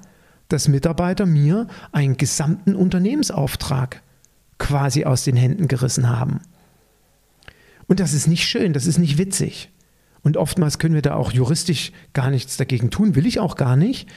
dass 0.48 0.68
Mitarbeiter 0.68 1.26
mir 1.26 1.66
einen 1.92 2.16
gesamten 2.16 2.74
Unternehmensauftrag 2.74 4.02
quasi 4.62 5.04
aus 5.04 5.24
den 5.24 5.34
Händen 5.34 5.66
gerissen 5.66 6.08
haben. 6.08 6.40
Und 7.88 7.98
das 7.98 8.14
ist 8.14 8.28
nicht 8.28 8.44
schön, 8.44 8.72
das 8.72 8.86
ist 8.86 8.96
nicht 8.96 9.18
witzig. 9.18 9.70
Und 10.22 10.36
oftmals 10.36 10.78
können 10.78 10.94
wir 10.94 11.02
da 11.02 11.16
auch 11.16 11.32
juristisch 11.32 11.90
gar 12.12 12.30
nichts 12.30 12.56
dagegen 12.56 12.90
tun, 12.90 13.16
will 13.16 13.26
ich 13.26 13.40
auch 13.40 13.56
gar 13.56 13.76
nicht. 13.76 14.08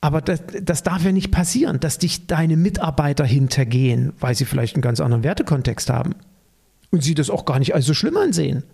Aber 0.00 0.20
das, 0.20 0.42
das, 0.60 0.82
darf 0.82 1.04
ja 1.04 1.12
nicht 1.12 1.30
passieren, 1.30 1.78
dass 1.78 1.98
dich 1.98 2.26
deine 2.26 2.56
Mitarbeiter 2.56 3.24
hintergehen, 3.24 4.12
weil 4.18 4.34
sie 4.34 4.44
vielleicht 4.44 4.74
einen 4.74 4.82
ganz 4.82 4.98
anderen 5.00 5.22
Wertekontext 5.22 5.88
haben 5.88 6.16
und 6.90 7.04
sie 7.04 7.14
das 7.14 7.30
auch 7.30 7.44
gar 7.44 7.60
nicht 7.60 7.76
als 7.76 7.86
so 7.86 7.94
schlimm 7.94 8.16
ansehen. 8.16 8.64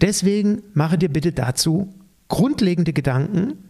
Deswegen 0.00 0.62
mache 0.74 0.98
dir 0.98 1.08
bitte 1.08 1.30
dazu 1.30 1.94
grundlegende 2.26 2.92
Gedanken, 2.92 3.69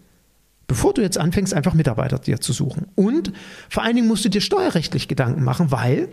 bevor 0.70 0.94
du 0.94 1.02
jetzt 1.02 1.18
anfängst, 1.18 1.52
einfach 1.52 1.74
Mitarbeiter 1.74 2.20
dir 2.20 2.40
zu 2.40 2.52
suchen. 2.52 2.86
Und 2.94 3.32
vor 3.68 3.82
allen 3.82 3.96
Dingen 3.96 4.06
musst 4.06 4.24
du 4.24 4.28
dir 4.28 4.40
steuerrechtlich 4.40 5.08
Gedanken 5.08 5.42
machen, 5.42 5.72
weil 5.72 6.10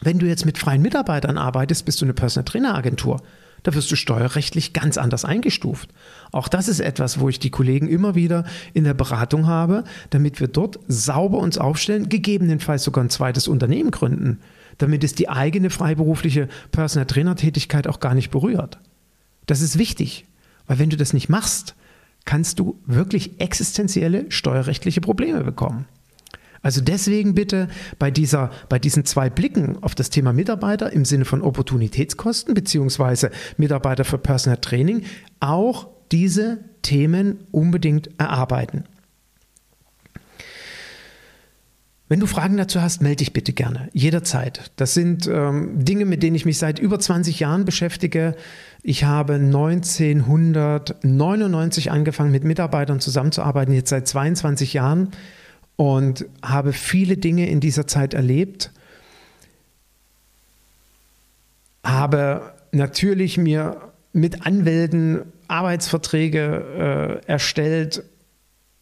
wenn 0.00 0.18
du 0.18 0.24
jetzt 0.24 0.46
mit 0.46 0.56
freien 0.56 0.80
Mitarbeitern 0.80 1.36
arbeitest, 1.36 1.84
bist 1.84 2.00
du 2.00 2.06
eine 2.06 2.14
Personal 2.14 2.46
Trainer 2.46 2.74
Agentur. 2.74 3.20
Da 3.62 3.74
wirst 3.74 3.92
du 3.92 3.96
steuerrechtlich 3.96 4.72
ganz 4.72 4.96
anders 4.96 5.26
eingestuft. 5.26 5.90
Auch 6.32 6.48
das 6.48 6.68
ist 6.68 6.80
etwas, 6.80 7.20
wo 7.20 7.28
ich 7.28 7.38
die 7.40 7.50
Kollegen 7.50 7.86
immer 7.86 8.14
wieder 8.14 8.46
in 8.72 8.84
der 8.84 8.94
Beratung 8.94 9.46
habe, 9.46 9.84
damit 10.08 10.40
wir 10.40 10.48
dort 10.48 10.78
sauber 10.88 11.36
uns 11.40 11.58
aufstellen, 11.58 12.08
gegebenenfalls 12.08 12.84
sogar 12.84 13.04
ein 13.04 13.10
zweites 13.10 13.48
Unternehmen 13.48 13.90
gründen, 13.90 14.40
damit 14.78 15.04
es 15.04 15.14
die 15.14 15.28
eigene 15.28 15.68
freiberufliche 15.68 16.48
Personal 16.72 17.04
Trainer 17.04 17.36
Tätigkeit 17.36 17.86
auch 17.86 18.00
gar 18.00 18.14
nicht 18.14 18.30
berührt. 18.30 18.78
Das 19.44 19.60
ist 19.60 19.76
wichtig, 19.78 20.24
weil 20.66 20.78
wenn 20.78 20.88
du 20.88 20.96
das 20.96 21.12
nicht 21.12 21.28
machst, 21.28 21.74
kannst 22.24 22.58
du 22.58 22.80
wirklich 22.86 23.40
existenzielle 23.40 24.30
steuerrechtliche 24.30 25.00
Probleme 25.00 25.44
bekommen. 25.44 25.86
Also 26.64 26.80
deswegen 26.80 27.34
bitte 27.34 27.68
bei, 27.98 28.10
dieser, 28.10 28.50
bei 28.70 28.78
diesen 28.78 29.04
zwei 29.04 29.28
Blicken 29.28 29.82
auf 29.82 29.94
das 29.94 30.08
Thema 30.08 30.32
Mitarbeiter 30.32 30.90
im 30.92 31.04
Sinne 31.04 31.26
von 31.26 31.42
Opportunitätskosten 31.42 32.54
beziehungsweise 32.54 33.30
Mitarbeiter 33.58 34.04
für 34.04 34.16
Personal 34.16 34.56
Training 34.56 35.02
auch 35.40 35.88
diese 36.10 36.60
Themen 36.80 37.40
unbedingt 37.50 38.08
erarbeiten. 38.18 38.84
Wenn 42.08 42.20
du 42.20 42.26
Fragen 42.26 42.56
dazu 42.56 42.80
hast, 42.80 43.02
melde 43.02 43.16
dich 43.16 43.32
bitte 43.32 43.52
gerne, 43.52 43.88
jederzeit. 43.92 44.70
Das 44.76 44.94
sind 44.94 45.26
ähm, 45.26 45.84
Dinge, 45.84 46.04
mit 46.04 46.22
denen 46.22 46.36
ich 46.36 46.44
mich 46.44 46.58
seit 46.58 46.78
über 46.78 46.98
20 46.98 47.40
Jahren 47.40 47.64
beschäftige. 47.64 48.36
Ich 48.86 49.04
habe 49.04 49.36
1999 49.36 51.90
angefangen, 51.90 52.32
mit 52.32 52.44
Mitarbeitern 52.44 53.00
zusammenzuarbeiten, 53.00 53.72
jetzt 53.72 53.88
seit 53.88 54.06
22 54.06 54.74
Jahren 54.74 55.08
und 55.76 56.26
habe 56.42 56.74
viele 56.74 57.16
Dinge 57.16 57.48
in 57.48 57.60
dieser 57.60 57.86
Zeit 57.86 58.12
erlebt. 58.12 58.72
Habe 61.82 62.52
natürlich 62.72 63.38
mir 63.38 63.80
mit 64.12 64.44
Anwälten 64.44 65.32
Arbeitsverträge 65.48 67.22
äh, 67.24 67.26
erstellt 67.26 68.04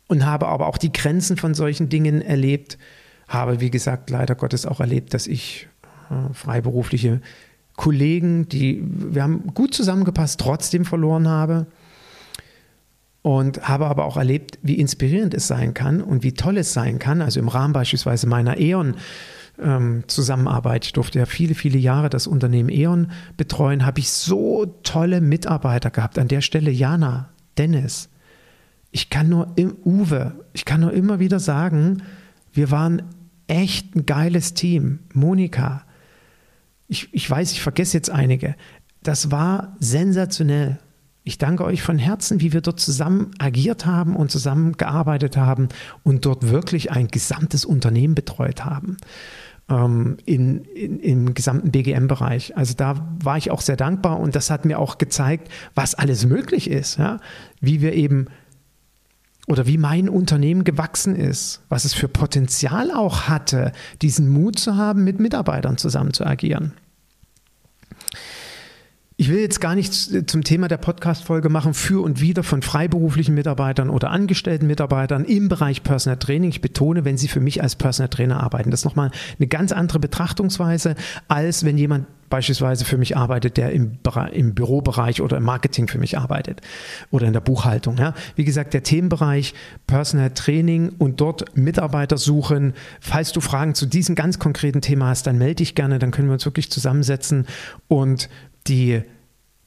und 0.08 0.26
habe 0.26 0.48
aber 0.48 0.66
auch 0.66 0.78
die 0.78 0.92
Grenzen 0.92 1.36
von 1.36 1.54
solchen 1.54 1.88
Dingen 1.88 2.22
erlebt. 2.22 2.76
Habe, 3.28 3.60
wie 3.60 3.70
gesagt, 3.70 4.10
leider 4.10 4.34
Gottes 4.34 4.66
auch 4.66 4.80
erlebt, 4.80 5.14
dass 5.14 5.28
ich 5.28 5.68
äh, 6.10 6.34
freiberufliche 6.34 7.20
Kollegen, 7.82 8.48
die 8.48 8.80
wir 8.84 9.24
haben 9.24 9.48
gut 9.54 9.74
zusammengepasst, 9.74 10.38
trotzdem 10.38 10.84
verloren 10.84 11.26
habe 11.26 11.66
und 13.22 13.68
habe 13.68 13.86
aber 13.86 14.04
auch 14.04 14.16
erlebt, 14.16 14.60
wie 14.62 14.78
inspirierend 14.78 15.34
es 15.34 15.48
sein 15.48 15.74
kann 15.74 16.00
und 16.00 16.22
wie 16.22 16.32
toll 16.32 16.58
es 16.58 16.72
sein 16.72 17.00
kann. 17.00 17.20
Also 17.20 17.40
im 17.40 17.48
Rahmen 17.48 17.72
beispielsweise 17.72 18.28
meiner 18.28 18.60
E.ON. 18.60 18.94
Ähm, 19.60 20.04
Zusammenarbeit. 20.06 20.86
Ich 20.86 20.92
durfte 20.92 21.18
ja 21.18 21.26
viele, 21.26 21.54
viele 21.54 21.76
Jahre 21.76 22.08
das 22.08 22.28
Unternehmen 22.28 22.68
E.ON 22.68 23.10
betreuen, 23.36 23.84
habe 23.84 23.98
ich 23.98 24.10
so 24.10 24.64
tolle 24.84 25.20
Mitarbeiter 25.20 25.90
gehabt. 25.90 26.20
An 26.20 26.28
der 26.28 26.40
Stelle 26.40 26.70
Jana, 26.70 27.30
Dennis. 27.58 28.10
Ich 28.92 29.10
kann 29.10 29.28
nur 29.28 29.52
im 29.56 29.76
Uwe, 29.84 30.32
ich 30.52 30.64
kann 30.64 30.80
nur 30.80 30.92
immer 30.92 31.18
wieder 31.18 31.40
sagen, 31.40 32.02
wir 32.52 32.70
waren 32.70 33.02
echt 33.48 33.96
ein 33.96 34.06
geiles 34.06 34.54
Team. 34.54 35.00
Monika, 35.12 35.82
ich, 36.92 37.08
ich 37.12 37.28
weiß, 37.28 37.52
ich 37.52 37.62
vergesse 37.62 37.96
jetzt 37.96 38.10
einige. 38.10 38.54
Das 39.02 39.30
war 39.30 39.74
sensationell. 39.80 40.78
Ich 41.24 41.38
danke 41.38 41.64
euch 41.64 41.82
von 41.82 41.98
Herzen, 41.98 42.40
wie 42.40 42.52
wir 42.52 42.60
dort 42.60 42.80
zusammen 42.80 43.30
agiert 43.38 43.86
haben 43.86 44.14
und 44.14 44.30
zusammen 44.30 44.76
gearbeitet 44.76 45.36
haben 45.36 45.68
und 46.02 46.26
dort 46.26 46.50
wirklich 46.50 46.90
ein 46.90 47.08
gesamtes 47.08 47.64
Unternehmen 47.64 48.14
betreut 48.14 48.64
haben 48.64 48.98
ähm, 49.70 50.18
in, 50.26 50.64
in, 50.64 51.00
im 51.00 51.34
gesamten 51.34 51.70
BGM-Bereich. 51.70 52.56
Also 52.56 52.74
da 52.74 53.08
war 53.22 53.38
ich 53.38 53.50
auch 53.50 53.62
sehr 53.62 53.76
dankbar 53.76 54.20
und 54.20 54.34
das 54.34 54.50
hat 54.50 54.64
mir 54.64 54.78
auch 54.78 54.98
gezeigt, 54.98 55.48
was 55.74 55.94
alles 55.94 56.26
möglich 56.26 56.68
ist, 56.68 56.98
ja? 56.98 57.20
wie 57.60 57.80
wir 57.80 57.94
eben 57.94 58.26
oder 59.48 59.66
wie 59.66 59.78
mein 59.78 60.08
Unternehmen 60.08 60.62
gewachsen 60.62 61.16
ist, 61.16 61.62
was 61.68 61.84
es 61.84 61.94
für 61.94 62.08
Potenzial 62.08 62.90
auch 62.92 63.22
hatte, 63.22 63.72
diesen 64.00 64.28
Mut 64.28 64.58
zu 64.58 64.76
haben, 64.76 65.04
mit 65.04 65.18
Mitarbeitern 65.18 65.78
zusammen 65.78 66.12
zu 66.12 66.24
agieren. 66.24 66.72
Ich 69.22 69.28
will 69.28 69.38
jetzt 69.38 69.60
gar 69.60 69.76
nichts 69.76 70.10
zum 70.26 70.42
Thema 70.42 70.66
der 70.66 70.78
Podcast-Folge 70.78 71.48
machen, 71.48 71.74
für 71.74 72.02
und 72.02 72.20
wieder 72.20 72.42
von 72.42 72.60
freiberuflichen 72.60 73.36
Mitarbeitern 73.36 73.88
oder 73.88 74.10
angestellten 74.10 74.66
Mitarbeitern 74.66 75.24
im 75.24 75.48
Bereich 75.48 75.84
Personal 75.84 76.18
Training. 76.18 76.50
Ich 76.50 76.60
betone, 76.60 77.04
wenn 77.04 77.16
sie 77.16 77.28
für 77.28 77.38
mich 77.38 77.62
als 77.62 77.76
Personal 77.76 78.08
Trainer 78.08 78.42
arbeiten. 78.42 78.72
Das 78.72 78.80
ist 78.80 78.84
nochmal 78.84 79.12
eine 79.38 79.46
ganz 79.46 79.70
andere 79.70 80.00
Betrachtungsweise, 80.00 80.96
als 81.28 81.64
wenn 81.64 81.78
jemand 81.78 82.06
beispielsweise 82.32 82.86
für 82.86 82.96
mich 82.96 83.14
arbeitet, 83.14 83.58
der 83.58 83.72
im, 83.72 83.98
im 84.32 84.54
Bürobereich 84.54 85.20
oder 85.20 85.36
im 85.36 85.42
Marketing 85.42 85.86
für 85.86 85.98
mich 85.98 86.16
arbeitet 86.16 86.62
oder 87.10 87.26
in 87.26 87.34
der 87.34 87.40
Buchhaltung. 87.40 87.98
Ja. 87.98 88.14
Wie 88.36 88.44
gesagt, 88.44 88.72
der 88.72 88.82
Themenbereich 88.82 89.52
Personal 89.86 90.30
Training 90.30 90.94
und 90.96 91.20
dort 91.20 91.58
Mitarbeiter 91.58 92.16
suchen. 92.16 92.72
Falls 93.00 93.32
du 93.32 93.42
Fragen 93.42 93.74
zu 93.74 93.84
diesem 93.84 94.14
ganz 94.14 94.38
konkreten 94.38 94.80
Thema 94.80 95.08
hast, 95.08 95.26
dann 95.26 95.36
melde 95.36 95.56
dich 95.56 95.74
gerne, 95.74 95.98
dann 95.98 96.10
können 96.10 96.28
wir 96.28 96.32
uns 96.32 96.46
wirklich 96.46 96.70
zusammensetzen 96.70 97.46
und 97.86 98.30
die 98.66 99.02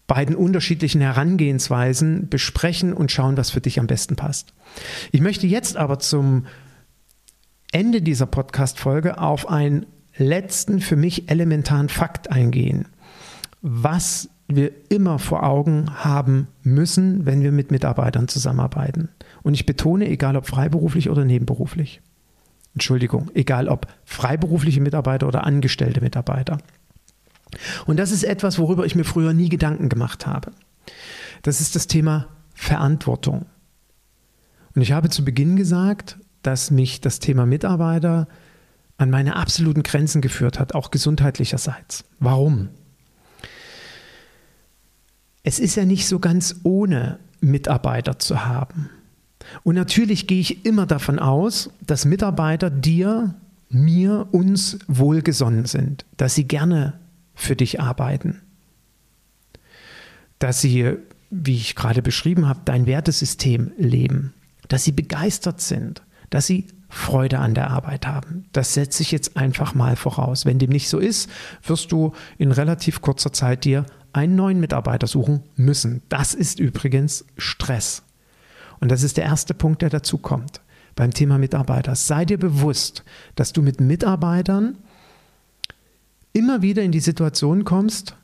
beiden 0.07 0.35
unterschiedlichen 0.35 1.01
Herangehensweisen 1.01 2.29
besprechen 2.29 2.93
und 2.93 3.11
schauen, 3.11 3.37
was 3.37 3.51
für 3.51 3.61
dich 3.61 3.79
am 3.79 3.85
besten 3.85 4.15
passt. 4.15 4.55
Ich 5.11 5.21
möchte 5.21 5.45
jetzt 5.45 5.77
aber 5.77 5.99
zum 5.99 6.47
Ende 7.71 8.01
dieser 8.01 8.25
Podcast-Folge 8.25 9.19
auf 9.19 9.47
einen 9.47 9.85
letzten, 10.17 10.79
für 10.79 10.95
mich 10.95 11.29
elementaren 11.29 11.89
Fakt 11.89 12.31
eingehen, 12.31 12.87
was 13.61 14.29
wir 14.47 14.71
immer 14.89 15.19
vor 15.19 15.43
Augen 15.43 16.03
haben 16.03 16.47
müssen, 16.61 17.25
wenn 17.25 17.41
wir 17.41 17.51
mit 17.51 17.71
Mitarbeitern 17.71 18.27
zusammenarbeiten. 18.27 19.09
Und 19.41 19.55
ich 19.55 19.65
betone, 19.65 20.07
egal 20.07 20.35
ob 20.35 20.47
freiberuflich 20.47 21.09
oder 21.09 21.25
nebenberuflich. 21.25 22.01
Entschuldigung, 22.73 23.31
egal 23.33 23.67
ob 23.67 23.87
freiberufliche 24.03 24.81
Mitarbeiter 24.81 25.27
oder 25.27 25.45
angestellte 25.45 26.01
Mitarbeiter. 26.01 26.59
Und 27.85 27.97
das 27.97 28.11
ist 28.11 28.23
etwas, 28.23 28.59
worüber 28.59 28.85
ich 28.85 28.95
mir 28.95 29.05
früher 29.05 29.33
nie 29.33 29.49
Gedanken 29.49 29.89
gemacht 29.89 30.27
habe. 30.27 30.51
Das 31.41 31.61
ist 31.61 31.75
das 31.75 31.87
Thema 31.87 32.27
Verantwortung. 32.53 33.45
Und 34.75 34.81
ich 34.81 34.91
habe 34.91 35.09
zu 35.09 35.23
Beginn 35.23 35.55
gesagt, 35.55 36.17
dass 36.43 36.69
mich 36.69 37.01
das 37.01 37.19
Thema 37.19 37.45
Mitarbeiter 37.45 38.27
an 38.97 39.09
meine 39.09 39.35
absoluten 39.35 39.83
Grenzen 39.83 40.21
geführt 40.21 40.59
hat, 40.59 40.73
auch 40.73 40.91
gesundheitlicherseits. 40.91 42.05
Warum? 42.19 42.69
Es 45.43 45.59
ist 45.59 45.75
ja 45.75 45.85
nicht 45.85 46.07
so 46.07 46.19
ganz 46.19 46.61
ohne 46.63 47.19
Mitarbeiter 47.39 48.19
zu 48.19 48.45
haben. 48.45 48.89
Und 49.63 49.75
natürlich 49.75 50.27
gehe 50.27 50.39
ich 50.39 50.65
immer 50.65 50.85
davon 50.85 51.19
aus, 51.19 51.69
dass 51.85 52.05
Mitarbeiter 52.05 52.69
dir, 52.69 53.35
mir, 53.69 54.27
uns 54.31 54.79
wohlgesonnen 54.87 55.65
sind, 55.65 56.05
dass 56.17 56.35
sie 56.35 56.47
gerne 56.47 56.99
für 57.35 57.55
dich 57.55 57.79
arbeiten. 57.79 58.41
Dass 60.39 60.61
sie, 60.61 60.95
wie 61.29 61.55
ich 61.55 61.75
gerade 61.75 62.01
beschrieben 62.01 62.47
habe, 62.47 62.61
dein 62.65 62.85
Wertesystem 62.85 63.71
leben. 63.77 64.33
Dass 64.67 64.83
sie 64.83 64.93
begeistert 64.93 65.61
sind. 65.61 66.01
Dass 66.29 66.47
sie 66.47 66.67
Freude 66.95 67.39
an 67.39 67.53
der 67.53 67.71
Arbeit 67.71 68.07
haben. 68.07 68.45
Das 68.53 68.73
setze 68.73 69.03
ich 69.03 69.11
jetzt 69.11 69.35
einfach 69.35 69.75
mal 69.75 69.97
voraus. 69.97 70.45
Wenn 70.45 70.59
dem 70.59 70.69
nicht 70.69 70.87
so 70.87 70.97
ist, 70.97 71.29
wirst 71.61 71.91
du 71.91 72.13
in 72.37 72.53
relativ 72.53 73.01
kurzer 73.01 73.33
Zeit 73.33 73.65
dir 73.65 73.85
einen 74.13 74.35
neuen 74.35 74.61
Mitarbeiter 74.61 75.05
suchen 75.05 75.43
müssen. 75.57 76.03
Das 76.07 76.33
ist 76.33 76.57
übrigens 76.57 77.25
Stress. 77.37 78.01
Und 78.79 78.91
das 78.91 79.03
ist 79.03 79.17
der 79.17 79.25
erste 79.25 79.53
Punkt, 79.53 79.81
der 79.81 79.89
dazu 79.89 80.17
kommt 80.17 80.61
beim 80.95 81.13
Thema 81.13 81.37
Mitarbeiter. 81.37 81.95
Sei 81.95 82.23
dir 82.23 82.37
bewusst, 82.37 83.03
dass 83.35 83.51
du 83.51 83.61
mit 83.61 83.81
Mitarbeitern 83.81 84.77
immer 86.31 86.61
wieder 86.61 86.81
in 86.81 86.93
die 86.93 87.01
Situation 87.01 87.65
kommst, 87.65 88.15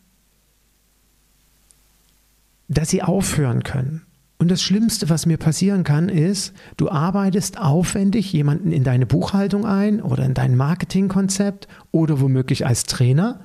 dass 2.70 2.90
sie 2.90 3.04
aufhören 3.04 3.64
können. 3.64 4.06
Und 4.41 4.49
das 4.49 4.63
Schlimmste, 4.63 5.08
was 5.08 5.27
mir 5.27 5.38
passieren 5.38 5.84
kann, 5.84 6.10
ist, 6.10 6.54
du 6.75 6.89
arbeitest 6.89 7.60
aufwendig 7.60 8.34
jemanden 8.34 8.71
in 8.71 8.84
deine 8.84 9.06
Buchhaltung 9.06 9.67
ein 9.67 10.01
oder 10.01 10.25
in 10.25 10.34
dein 10.34 10.58
Marketingkonzept 10.58 11.67
oder 11.91 12.21
womöglich 12.21 12.65
als 12.65 12.86
Trainer 12.86 13.39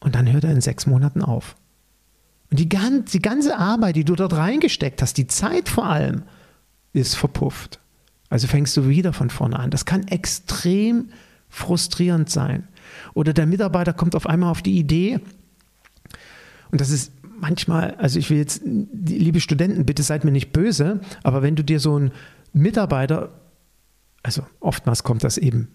und 0.00 0.16
dann 0.16 0.28
hört 0.28 0.42
er 0.42 0.50
in 0.50 0.60
sechs 0.60 0.88
Monaten 0.88 1.22
auf. 1.22 1.54
Und 2.50 2.58
die, 2.58 2.68
die 2.68 3.22
ganze 3.22 3.56
Arbeit, 3.56 3.94
die 3.94 4.02
du 4.02 4.16
dort 4.16 4.32
reingesteckt 4.32 5.02
hast, 5.02 5.18
die 5.18 5.28
Zeit 5.28 5.68
vor 5.68 5.86
allem, 5.86 6.24
ist 6.92 7.14
verpufft. 7.14 7.78
Also 8.28 8.48
fängst 8.48 8.76
du 8.76 8.88
wieder 8.88 9.12
von 9.12 9.30
vorne 9.30 9.56
an. 9.56 9.70
Das 9.70 9.84
kann 9.84 10.08
extrem 10.08 11.10
frustrierend 11.48 12.28
sein. 12.28 12.66
Oder 13.14 13.32
der 13.32 13.46
Mitarbeiter 13.46 13.92
kommt 13.92 14.16
auf 14.16 14.26
einmal 14.26 14.50
auf 14.50 14.62
die 14.62 14.80
Idee, 14.80 15.20
und 16.70 16.80
das 16.80 16.90
ist 16.90 17.12
manchmal, 17.40 17.94
also 17.94 18.18
ich 18.18 18.30
will 18.30 18.38
jetzt, 18.38 18.62
liebe 18.64 19.40
Studenten, 19.40 19.86
bitte 19.86 20.02
seid 20.02 20.24
mir 20.24 20.30
nicht 20.30 20.52
böse, 20.52 21.00
aber 21.22 21.42
wenn 21.42 21.56
du 21.56 21.64
dir 21.64 21.80
so 21.80 21.96
einen 21.96 22.12
Mitarbeiter, 22.52 23.30
also 24.22 24.42
oftmals 24.60 25.02
kommt 25.02 25.24
das 25.24 25.38
eben 25.38 25.68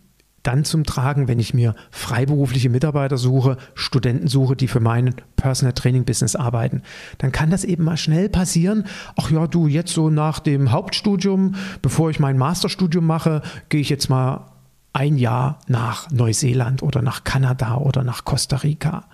dann 0.43 0.65
zum 0.65 0.83
Tragen, 0.83 1.29
wenn 1.29 1.39
ich 1.39 1.53
mir 1.53 1.73
freiberufliche 1.89 2.69
Mitarbeiter 2.69 3.17
suche, 3.17 3.57
Studenten 3.75 4.27
suche, 4.27 4.57
die 4.57 4.67
für 4.67 4.81
mein 4.81 5.15
Personal 5.37 5.73
Training 5.73 6.03
Business 6.03 6.35
arbeiten, 6.35 6.83
dann 7.17 7.31
kann 7.31 7.49
das 7.49 7.63
eben 7.63 7.85
mal 7.85 7.97
schnell 7.97 8.27
passieren. 8.27 8.85
Ach 9.15 9.31
ja, 9.31 9.47
du, 9.47 9.67
jetzt 9.67 9.93
so 9.93 10.09
nach 10.09 10.39
dem 10.39 10.71
Hauptstudium, 10.71 11.55
bevor 11.81 12.09
ich 12.09 12.19
mein 12.19 12.37
Masterstudium 12.37 13.05
mache, 13.05 13.41
gehe 13.69 13.79
ich 13.79 13.89
jetzt 13.89 14.09
mal 14.09 14.51
ein 14.91 15.17
Jahr 15.17 15.59
nach 15.67 16.11
Neuseeland 16.11 16.83
oder 16.83 17.01
nach 17.01 17.23
Kanada 17.23 17.77
oder 17.77 18.03
nach 18.03 18.25
Costa 18.25 18.57
Rica. 18.57 19.05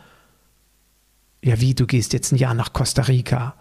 Ja, 1.42 1.60
wie, 1.62 1.74
du 1.74 1.86
gehst 1.86 2.14
jetzt 2.14 2.32
ein 2.32 2.38
Jahr 2.38 2.54
nach 2.54 2.74
Costa 2.74 3.04
Rica? 3.04 3.56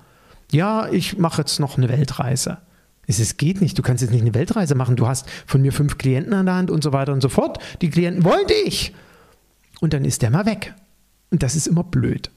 Ja, 0.51 0.89
ich 0.89 1.19
mache 1.19 1.43
jetzt 1.43 1.61
noch 1.61 1.77
eine 1.77 1.89
Weltreise. 1.89 2.59
Es 3.07 3.37
geht 3.37 3.61
nicht, 3.61 3.79
du 3.79 3.83
kannst 3.83 4.03
jetzt 4.03 4.11
nicht 4.11 4.23
eine 4.23 4.35
Weltreise 4.35 4.75
machen. 4.75 4.97
Du 4.97 5.07
hast 5.07 5.29
von 5.47 5.63
mir 5.63 5.73
fünf 5.73 5.97
Klienten 5.97 6.35
an 6.35 6.47
der 6.47 6.57
Hand 6.57 6.71
und 6.71 6.83
so 6.83 6.93
weiter 6.93 7.13
und 7.13 7.23
so 7.23 7.29
fort. 7.29 7.59
Die 7.81 7.89
Klienten 7.89 8.25
wollen 8.25 8.47
dich. 8.47 8.95
Und 9.81 9.95
dann 9.95 10.05
ist 10.05 10.23
der 10.23 10.31
mal 10.31 10.45
weg. 10.45 10.75
Und 11.31 11.43
das 11.43 11.55
ist 11.55 11.67
immer 11.67 11.85
blöd. 11.85 12.31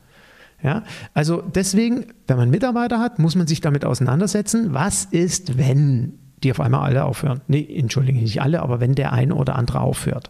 Ja, 0.64 0.84
also 1.14 1.42
deswegen, 1.42 2.14
wenn 2.28 2.38
man 2.38 2.52
Mitarbeiter 2.52 3.00
hat, 3.00 3.18
muss 3.18 3.36
man 3.36 3.48
sich 3.48 3.62
damit 3.62 3.84
auseinandersetzen, 3.84 4.74
was 4.74 5.06
ist, 5.06 5.58
wenn 5.58 6.20
die 6.44 6.52
auf 6.52 6.60
einmal 6.60 6.86
alle 6.86 7.04
aufhören. 7.04 7.42
Nee, 7.48 7.68
entschuldige, 7.76 8.20
nicht 8.20 8.42
alle, 8.42 8.62
aber 8.62 8.80
wenn 8.80 8.94
der 8.94 9.12
eine 9.12 9.36
oder 9.36 9.56
andere 9.56 9.82
aufhört. 9.82 10.30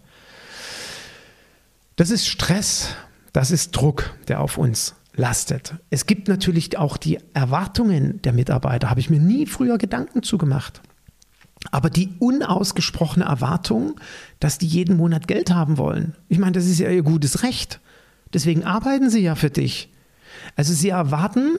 Das 1.97 2.09
ist 2.09 2.27
Stress, 2.27 2.95
das 3.33 3.51
ist 3.51 3.71
Druck, 3.71 4.13
der 4.27 4.39
auf 4.39 4.57
uns 4.57 4.95
lastet. 5.15 5.75
Es 5.89 6.05
gibt 6.05 6.27
natürlich 6.27 6.77
auch 6.77 6.97
die 6.97 7.19
Erwartungen 7.33 8.21
der 8.21 8.33
Mitarbeiter, 8.33 8.89
habe 8.89 8.99
ich 8.99 9.09
mir 9.09 9.19
nie 9.19 9.45
früher 9.45 9.77
Gedanken 9.77 10.23
zugemacht. 10.23 10.81
Aber 11.69 11.89
die 11.89 12.09
unausgesprochene 12.19 13.25
Erwartung, 13.25 13.99
dass 14.39 14.57
die 14.57 14.67
jeden 14.67 14.97
Monat 14.97 15.27
Geld 15.27 15.51
haben 15.51 15.77
wollen. 15.77 16.15
Ich 16.27 16.39
meine, 16.39 16.53
das 16.53 16.65
ist 16.65 16.79
ja 16.79 16.89
ihr 16.89 17.03
gutes 17.03 17.43
Recht. 17.43 17.79
Deswegen 18.33 18.63
arbeiten 18.63 19.09
sie 19.09 19.19
ja 19.19 19.35
für 19.35 19.49
dich. 19.49 19.89
Also 20.55 20.73
sie 20.73 20.89
erwarten, 20.89 21.57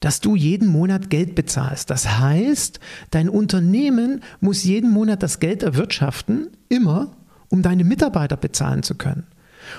dass 0.00 0.20
du 0.20 0.36
jeden 0.36 0.68
Monat 0.68 1.10
Geld 1.10 1.34
bezahlst. 1.34 1.90
Das 1.90 2.18
heißt, 2.18 2.80
dein 3.10 3.28
Unternehmen 3.28 4.22
muss 4.40 4.64
jeden 4.64 4.90
Monat 4.90 5.22
das 5.22 5.40
Geld 5.40 5.62
erwirtschaften, 5.62 6.48
immer, 6.68 7.16
um 7.48 7.62
deine 7.62 7.84
Mitarbeiter 7.84 8.36
bezahlen 8.36 8.82
zu 8.82 8.94
können. 8.94 9.24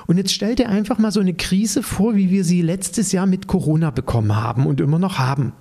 Und 0.06 0.17
jetzt 0.17 0.34
stell 0.34 0.56
dir 0.56 0.69
einfach 0.69 0.97
mal 0.97 1.12
so 1.12 1.19
eine 1.19 1.34
Krise 1.34 1.84
vor, 1.84 2.15
wie 2.15 2.30
wir 2.30 2.43
sie 2.43 2.62
letztes 2.62 3.12
Jahr 3.12 3.26
mit 3.26 3.47
Corona 3.47 3.91
bekommen 3.91 4.36
haben 4.36 4.65
und 4.65 4.82
immer 4.82 5.00
noch 5.00 5.17
haben. 5.17 5.54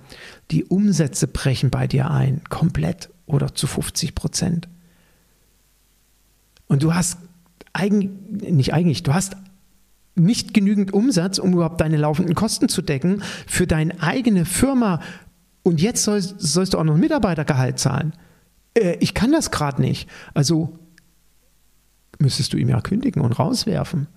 Die 0.51 0.65
Umsätze 0.65 1.27
brechen 1.27 1.69
bei 1.69 1.87
dir 1.87 2.11
ein, 2.11 2.41
komplett 2.49 3.09
oder 3.25 3.53
zu 3.53 3.67
50 3.67 4.15
Prozent. 4.15 4.67
Und 6.67 6.83
du 6.83 6.93
hast 6.93 7.19
eigentlich, 7.73 8.11
nicht 8.29 8.73
eigentlich, 8.73 9.03
du 9.03 9.13
hast 9.13 9.37
nicht 10.15 10.53
genügend 10.53 10.93
Umsatz, 10.93 11.37
um 11.37 11.53
überhaupt 11.53 11.79
deine 11.79 11.97
laufenden 11.97 12.35
Kosten 12.35 12.69
zu 12.69 12.81
decken 12.81 13.21
für 13.45 13.67
deine 13.67 14.01
eigene 14.01 14.45
Firma. 14.45 15.01
Und 15.63 15.81
jetzt 15.81 16.03
sollst, 16.03 16.39
sollst 16.39 16.73
du 16.73 16.79
auch 16.79 16.83
noch 16.83 16.97
Mitarbeitergehalt 16.97 17.79
zahlen. 17.79 18.13
Äh, 18.73 18.97
ich 18.99 19.13
kann 19.13 19.31
das 19.31 19.51
gerade 19.51 19.81
nicht. 19.81 20.09
Also 20.33 20.79
müsstest 22.19 22.53
du 22.53 22.57
ihm 22.57 22.69
ja 22.69 22.81
kündigen 22.81 23.21
und 23.21 23.37
rauswerfen. 23.37 24.07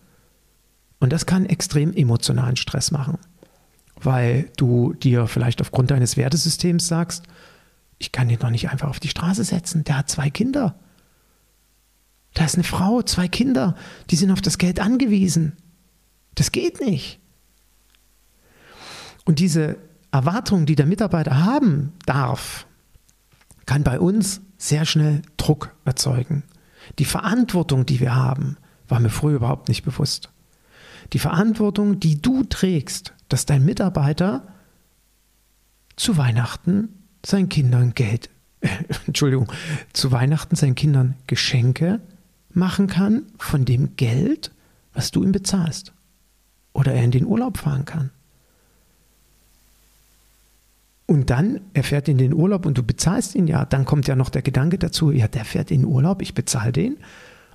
Und 0.99 1.13
das 1.13 1.27
kann 1.27 1.47
extrem 1.47 1.93
emotionalen 1.93 2.57
Stress 2.57 2.91
machen, 2.91 3.19
weil 3.97 4.51
du 4.57 4.93
dir 4.95 5.27
vielleicht 5.27 5.61
aufgrund 5.61 5.91
deines 5.91 6.17
Wertesystems 6.17 6.87
sagst, 6.89 7.25
ich 7.99 8.13
kann 8.13 8.29
den 8.29 8.39
doch 8.39 8.51
nicht 8.51 8.71
einfach 8.71 8.89
auf 8.89 9.01
die 9.01 9.09
Straße 9.09 9.45
setzen, 9.45 9.85
der 9.85 9.99
hat 9.99 10.11
zwei 10.11 10.31
Kinder. 10.31 10.75
Da 12.35 12.45
ist 12.45 12.55
eine 12.55 12.65
Frau, 12.65 13.03
zwei 13.03 13.29
Kinder, 13.29 13.75
die 14.11 14.17
sind 14.17 14.31
auf 14.31 14.41
das 14.41 14.59
Geld 14.59 14.81
angewiesen. 14.81 15.57
Das 16.35 16.53
geht 16.53 16.81
nicht. 16.81 17.19
Und 19.25 19.39
diese 19.39 19.77
Erwartung, 20.13 20.67
die 20.67 20.77
der 20.77 20.87
Mitarbeiter 20.87 21.45
haben 21.45 21.93
darf, 22.07 22.67
kann 23.67 23.85
bei 23.85 24.01
uns 24.01 24.41
sehr 24.59 24.85
schnell 24.85 25.23
Druck 25.37 25.75
erzeugen. 25.85 26.43
Die 26.99 27.05
Verantwortung, 27.05 27.87
die 27.87 28.01
wir 28.01 28.15
haben, 28.15 28.57
war 28.89 29.01
mir 29.01 29.11
früher 29.11 29.37
überhaupt 29.37 29.69
nicht 29.69 29.85
bewusst. 29.85 30.31
Die 31.13 31.19
Verantwortung, 31.19 32.01
die 32.01 32.21
du 32.21 32.45
trägst, 32.45 33.15
dass 33.29 33.47
dein 33.47 33.65
Mitarbeiter 33.65 34.47
zu 35.97 36.17
Weihnachten 36.17 36.89
seinen 37.25 37.49
Kindern 37.49 37.95
Geld, 37.95 38.31
äh, 38.61 38.69
Entschuldigung, 39.07 39.51
zu 39.93 40.13
Weihnachten 40.13 40.57
seinen 40.57 40.75
Kindern 40.75 41.17
Geschenke 41.27 42.01
machen 42.53 42.87
kann 42.87 43.27
von 43.39 43.65
dem 43.65 43.97
Geld, 43.97 44.51
was 44.93 45.11
du 45.11 45.23
ihm 45.23 45.33
bezahlst. 45.33 45.93
Oder 46.73 46.95
er 46.95 47.05
in 47.05 47.11
den 47.11 47.27
Urlaub 47.27 47.59
fahren 47.59 47.85
kann. 47.85 48.11
Und 51.11 51.29
dann, 51.29 51.61
er 51.75 51.83
fährt 51.83 52.07
in 52.07 52.19
den 52.19 52.33
Urlaub 52.33 52.65
und 52.67 52.79
du 52.79 52.85
bezahlst 52.85 53.35
ihn 53.35 53.49
ja. 53.49 53.65
Dann 53.65 53.85
kommt 53.85 54.07
ja 54.07 54.15
noch 54.15 54.29
der 54.29 54.43
Gedanke 54.43 54.79
dazu, 54.79 55.11
ja, 55.11 55.27
der 55.27 55.45
fährt 55.45 55.73
in 55.73 55.81
den 55.81 55.89
Urlaub, 55.89 56.23
ich 56.23 56.35
bezahle 56.35 56.71
den. 56.71 56.99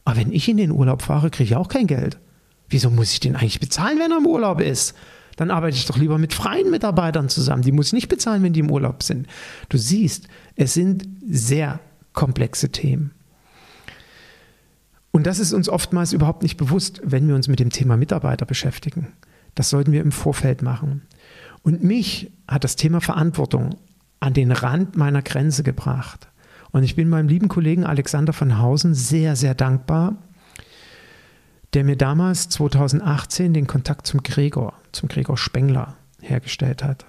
Aber 0.03 0.17
wenn 0.17 0.33
ich 0.33 0.49
in 0.49 0.57
den 0.57 0.71
Urlaub 0.71 1.01
fahre, 1.01 1.29
kriege 1.29 1.51
ich 1.51 1.55
auch 1.55 1.69
kein 1.69 1.87
Geld. 1.87 2.19
Wieso 2.67 2.89
muss 2.89 3.13
ich 3.13 3.21
den 3.21 3.37
eigentlich 3.37 3.61
bezahlen, 3.61 3.97
wenn 3.97 4.11
er 4.11 4.17
im 4.17 4.27
Urlaub 4.27 4.59
ist? 4.59 4.93
Dann 5.37 5.51
arbeite 5.51 5.77
ich 5.77 5.85
doch 5.85 5.95
lieber 5.95 6.17
mit 6.17 6.33
freien 6.33 6.69
Mitarbeitern 6.69 7.29
zusammen. 7.29 7.61
Die 7.61 7.71
muss 7.71 7.87
ich 7.87 7.93
nicht 7.93 8.09
bezahlen, 8.09 8.43
wenn 8.43 8.51
die 8.51 8.59
im 8.59 8.69
Urlaub 8.69 9.03
sind. 9.03 9.25
Du 9.69 9.77
siehst, 9.77 10.27
es 10.57 10.73
sind 10.73 11.07
sehr 11.25 11.79
komplexe 12.11 12.73
Themen. 12.73 13.11
Und 15.11 15.27
das 15.27 15.39
ist 15.39 15.53
uns 15.53 15.69
oftmals 15.69 16.11
überhaupt 16.11 16.43
nicht 16.43 16.57
bewusst, 16.57 16.99
wenn 17.05 17.25
wir 17.25 17.35
uns 17.35 17.47
mit 17.47 17.61
dem 17.61 17.69
Thema 17.69 17.95
Mitarbeiter 17.95 18.45
beschäftigen. 18.45 19.13
Das 19.53 19.69
sollten 19.69 19.93
wir 19.93 20.01
im 20.01 20.11
Vorfeld 20.11 20.61
machen. 20.61 21.03
Und 21.65 21.83
mich 21.83 22.31
hat 22.47 22.63
das 22.63 22.75
Thema 22.75 23.01
Verantwortung 23.01 23.77
an 24.19 24.35
den 24.35 24.51
Rand 24.51 24.97
meiner 24.97 25.23
Grenze 25.23 25.63
gebracht. 25.63 26.27
Und 26.71 26.83
ich 26.83 26.95
bin 26.95 27.09
meinem 27.09 27.27
lieben 27.27 27.47
Kollegen 27.47 27.85
Alexander 27.85 28.33
von 28.33 28.59
Hausen 28.59 28.93
sehr, 28.93 29.35
sehr 29.35 29.55
dankbar, 29.55 30.15
der 31.73 31.83
mir 31.83 31.95
damals 31.95 32.49
2018 32.49 33.55
den 33.55 33.65
Kontakt 33.65 34.05
zum 34.05 34.21
Gregor, 34.21 34.73
zum 34.91 35.09
Gregor 35.09 35.37
Spengler 35.37 35.95
hergestellt 36.21 36.83
hat. 36.83 37.07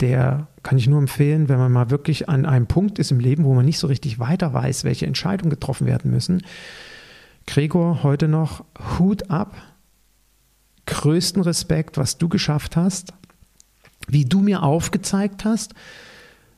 Der 0.00 0.48
kann 0.62 0.76
ich 0.76 0.86
nur 0.86 0.98
empfehlen, 0.98 1.48
wenn 1.48 1.58
man 1.58 1.72
mal 1.72 1.88
wirklich 1.88 2.28
an 2.28 2.44
einem 2.44 2.66
Punkt 2.66 2.98
ist 2.98 3.10
im 3.10 3.20
Leben, 3.20 3.44
wo 3.44 3.54
man 3.54 3.64
nicht 3.64 3.78
so 3.78 3.86
richtig 3.86 4.18
weiter 4.18 4.52
weiß, 4.52 4.84
welche 4.84 5.06
Entscheidungen 5.06 5.48
getroffen 5.48 5.86
werden 5.86 6.10
müssen. 6.10 6.42
Gregor, 7.46 8.02
heute 8.02 8.28
noch 8.28 8.66
Hut 8.98 9.30
ab, 9.30 9.56
größten 10.84 11.40
Respekt, 11.40 11.96
was 11.96 12.18
du 12.18 12.28
geschafft 12.28 12.76
hast, 12.76 13.14
wie 14.08 14.24
du 14.24 14.40
mir 14.40 14.62
aufgezeigt 14.62 15.44
hast, 15.44 15.74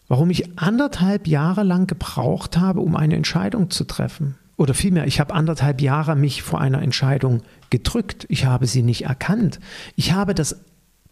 warum 0.09 0.31
ich 0.31 0.59
anderthalb 0.59 1.27
Jahre 1.27 1.63
lang 1.63 1.87
gebraucht 1.87 2.57
habe, 2.57 2.81
um 2.81 2.97
eine 2.97 3.17
Entscheidung 3.17 3.71
zu 3.71 3.85
treffen 3.85 4.37
oder 4.61 4.75
vielmehr, 4.75 5.07
ich 5.07 5.21
habe 5.21 5.33
anderthalb 5.33 5.81
Jahre 5.81 6.17
mich 6.17 6.43
vor 6.43 6.61
einer 6.61 6.83
Entscheidung 6.83 7.41
gedrückt. 7.71 8.27
Ich 8.29 8.45
habe 8.45 8.67
sie 8.67 8.83
nicht 8.83 9.05
erkannt. 9.07 9.59
Ich 9.97 10.13
habe 10.13 10.35
das 10.35 10.61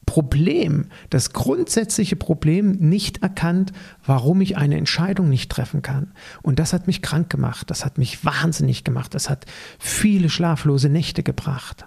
Problem, 0.04 0.88
das 1.08 1.32
grundsätzliche 1.32 2.14
Problem 2.14 2.72
nicht 2.72 3.22
erkannt, 3.22 3.72
warum 4.04 4.42
ich 4.42 4.58
eine 4.58 4.76
Entscheidung 4.76 5.30
nicht 5.30 5.50
treffen 5.50 5.80
kann. 5.80 6.12
Und 6.42 6.58
das 6.58 6.74
hat 6.74 6.86
mich 6.86 7.00
krank 7.00 7.30
gemacht, 7.30 7.70
das 7.70 7.86
hat 7.86 7.96
mich 7.96 8.22
wahnsinnig 8.22 8.84
gemacht, 8.84 9.14
das 9.14 9.30
hat 9.30 9.46
viele 9.78 10.28
schlaflose 10.28 10.90
Nächte 10.90 11.22
gebracht. 11.22 11.86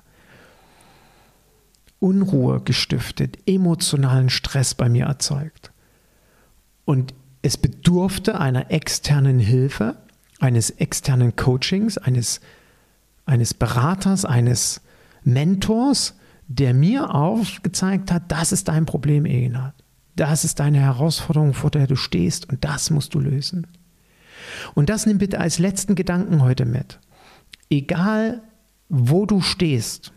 Unruhe 2.02 2.62
gestiftet, 2.62 3.38
emotionalen 3.46 4.30
Stress 4.30 4.74
bei 4.74 4.90
mir 4.90 5.06
erzeugt. 5.06 5.72
Und 6.84 7.14
es 7.44 7.58
bedurfte 7.58 8.40
einer 8.40 8.72
externen 8.72 9.40
Hilfe, 9.40 9.96
eines 10.40 10.72
externen 10.72 11.36
Coachings, 11.36 12.00
eines, 12.00 12.42
eines 13.26 13.54
Beraters, 13.54 14.26
eines 14.26 14.82
Mentors, 15.24 16.16
der 16.48 16.74
mir 16.74 17.14
aufgezeigt 17.14 18.12
hat, 18.12 18.24
das 18.30 18.52
ist 18.52 18.68
dein 18.68 18.86
Problem, 18.86 19.26
Egina. 19.26 19.74
Das 20.16 20.44
ist 20.44 20.60
deine 20.60 20.80
Herausforderung, 20.80 21.54
vor 21.54 21.70
der 21.70 21.86
du 21.88 21.96
stehst 21.96 22.50
und 22.50 22.66
das 22.66 22.90
musst 22.90 23.14
du 23.14 23.20
lösen. 23.20 23.68
Und 24.74 24.90
das 24.90 25.06
nimm 25.06 25.20
bitte 25.20 25.40
als 25.40 25.60
letzten 25.60 25.94
Gedanken 25.94 26.42
heute 26.42 26.66
mit. 26.66 27.00
Egal, 27.70 28.42
wo 28.90 29.26
du 29.28 29.40
stehst, 29.40 30.12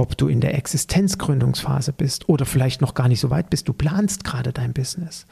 ob 0.00 0.16
du 0.16 0.28
in 0.28 0.40
der 0.40 0.54
Existenzgründungsphase 0.54 1.92
bist 1.92 2.28
oder 2.28 2.46
vielleicht 2.46 2.80
noch 2.80 2.94
gar 2.94 3.06
nicht 3.06 3.20
so 3.20 3.28
weit 3.28 3.50
bist, 3.50 3.68
du 3.68 3.74
planst 3.74 4.24
gerade 4.24 4.50
dein 4.50 4.72
Business, 4.72 5.26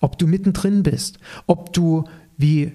ob 0.00 0.18
du 0.18 0.28
mittendrin 0.28 0.84
bist, 0.84 1.18
ob 1.46 1.72
du 1.72 2.04
wie 2.36 2.72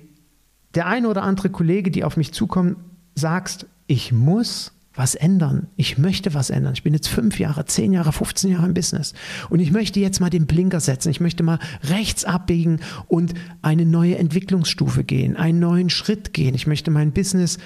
der 0.75 0.87
eine 0.87 1.07
oder 1.07 1.23
andere 1.23 1.49
Kollege, 1.49 1.91
die 1.91 2.03
auf 2.03 2.17
mich 2.17 2.33
zukommen, 2.33 2.75
sagst, 3.15 3.67
ich 3.87 4.11
muss 4.11 4.73
was 4.93 5.15
ändern. 5.15 5.67
Ich 5.77 5.97
möchte 5.97 6.33
was 6.33 6.49
ändern. 6.49 6.73
Ich 6.73 6.83
bin 6.83 6.93
jetzt 6.93 7.07
fünf 7.07 7.39
Jahre, 7.39 7.63
zehn 7.65 7.93
Jahre, 7.93 8.11
15 8.11 8.51
Jahre 8.51 8.65
im 8.65 8.73
Business. 8.73 9.13
Und 9.49 9.61
ich 9.61 9.71
möchte 9.71 10.01
jetzt 10.01 10.19
mal 10.19 10.29
den 10.29 10.45
Blinker 10.45 10.81
setzen. 10.81 11.09
Ich 11.09 11.21
möchte 11.21 11.41
mal 11.41 11.59
rechts 11.83 12.25
abbiegen 12.25 12.81
und 13.07 13.33
eine 13.61 13.85
neue 13.85 14.17
Entwicklungsstufe 14.17 15.05
gehen, 15.05 15.37
einen 15.37 15.59
neuen 15.59 15.89
Schritt 15.89 16.33
gehen. 16.33 16.53
Ich 16.53 16.67
möchte 16.67 16.91
mein 16.91 17.13
Business 17.13 17.59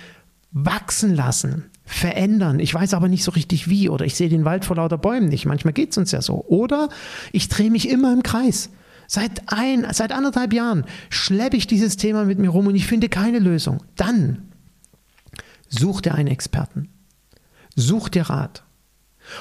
wachsen 0.51 1.15
lassen, 1.15 1.65
verändern. 1.93 2.59
Ich 2.59 2.73
weiß 2.73 2.93
aber 2.93 3.07
nicht 3.07 3.23
so 3.23 3.31
richtig 3.31 3.69
wie 3.69 3.89
oder 3.89 4.05
ich 4.05 4.15
sehe 4.15 4.29
den 4.29 4.45
Wald 4.45 4.65
vor 4.65 4.75
lauter 4.75 4.97
Bäumen 4.97 5.29
nicht. 5.29 5.45
Manchmal 5.45 5.73
geht 5.73 5.91
es 5.91 5.97
uns 5.97 6.11
ja 6.11 6.21
so. 6.21 6.43
Oder 6.47 6.89
ich 7.31 7.49
drehe 7.49 7.71
mich 7.71 7.89
immer 7.89 8.13
im 8.13 8.23
Kreis. 8.23 8.69
Seit 9.07 9.41
ein, 9.47 9.85
seit 9.91 10.11
anderthalb 10.11 10.53
Jahren 10.53 10.85
schleppe 11.09 11.57
ich 11.57 11.67
dieses 11.67 11.97
Thema 11.97 12.25
mit 12.25 12.39
mir 12.39 12.49
rum 12.49 12.67
und 12.67 12.75
ich 12.75 12.87
finde 12.87 13.09
keine 13.09 13.39
Lösung. 13.39 13.83
Dann 13.95 14.49
such 15.69 16.01
dir 16.01 16.15
einen 16.15 16.29
Experten. 16.29 16.89
Such 17.75 18.09
dir 18.09 18.23
Rat. 18.23 18.63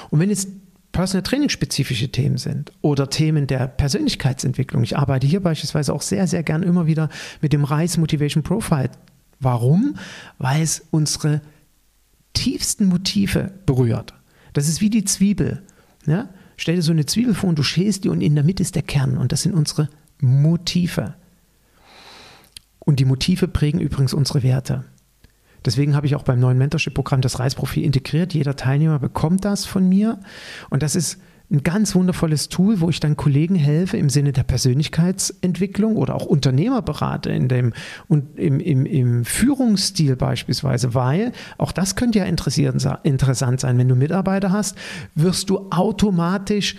Und 0.09 0.19
wenn 0.19 0.29
es 0.29 0.47
Personal 0.93 1.23
Training 1.23 1.49
spezifische 1.49 2.09
Themen 2.09 2.37
sind 2.37 2.71
oder 2.81 3.09
Themen 3.09 3.47
der 3.47 3.67
Persönlichkeitsentwicklung. 3.67 4.83
Ich 4.83 4.95
arbeite 4.95 5.25
hier 5.25 5.41
beispielsweise 5.41 5.91
auch 5.91 6.03
sehr, 6.03 6.27
sehr 6.27 6.43
gern 6.43 6.61
immer 6.61 6.85
wieder 6.85 7.09
mit 7.41 7.51
dem 7.51 7.63
Rise 7.63 7.99
Motivation 7.99 8.43
Profile. 8.43 8.91
Warum? 9.39 9.95
Weil 10.37 10.61
es 10.61 10.85
unsere 10.91 11.41
tiefsten 12.43 12.87
Motive 12.87 13.53
berührt. 13.65 14.13
Das 14.51 14.67
ist 14.67 14.81
wie 14.81 14.89
die 14.89 15.05
Zwiebel. 15.05 15.63
Ja? 16.05 16.29
Stell 16.57 16.75
dir 16.75 16.81
so 16.81 16.91
eine 16.91 17.05
Zwiebel 17.05 17.33
vor 17.33 17.49
und 17.49 17.57
du 17.57 17.63
schälst 17.63 18.03
die 18.03 18.09
und 18.09 18.19
in 18.19 18.35
der 18.35 18.43
Mitte 18.43 18.61
ist 18.61 18.75
der 18.75 18.83
Kern 18.83 19.17
und 19.17 19.31
das 19.31 19.43
sind 19.43 19.53
unsere 19.53 19.87
Motive. 20.19 21.15
Und 22.79 22.99
die 22.99 23.05
Motive 23.05 23.47
prägen 23.47 23.79
übrigens 23.79 24.13
unsere 24.13 24.43
Werte. 24.43 24.83
Deswegen 25.63 25.95
habe 25.95 26.05
ich 26.05 26.15
auch 26.15 26.23
beim 26.23 26.41
neuen 26.41 26.57
Mentorship-Programm 26.57 27.21
das 27.21 27.39
Reisprofil 27.39 27.85
integriert. 27.85 28.33
Jeder 28.33 28.57
Teilnehmer 28.57 28.99
bekommt 28.99 29.45
das 29.45 29.65
von 29.65 29.87
mir. 29.87 30.19
Und 30.69 30.83
das 30.83 30.97
ist 30.97 31.21
ein 31.51 31.61
ganz 31.63 31.93
wundervolles 31.93 32.49
Tool, 32.49 32.79
wo 32.79 32.89
ich 32.89 32.99
dann 32.99 33.15
Kollegen 33.15 33.55
helfe 33.55 33.97
im 33.97 34.09
Sinne 34.09 34.31
der 34.31 34.43
Persönlichkeitsentwicklung 34.43 35.97
oder 35.97 36.15
auch 36.15 36.25
Unternehmer 36.25 36.81
berate 36.81 37.29
in 37.29 37.47
dem, 37.47 37.73
und 38.07 38.39
im, 38.39 38.59
im, 38.59 38.85
im 38.85 39.25
Führungsstil 39.25 40.15
beispielsweise, 40.15 40.93
weil 40.95 41.31
auch 41.57 41.71
das 41.71 41.95
könnte 41.95 42.19
ja 42.19 42.25
interessant 42.25 43.59
sein, 43.59 43.77
wenn 43.77 43.87
du 43.87 43.95
Mitarbeiter 43.95 44.51
hast, 44.51 44.77
wirst 45.15 45.49
du 45.49 45.67
automatisch 45.69 46.75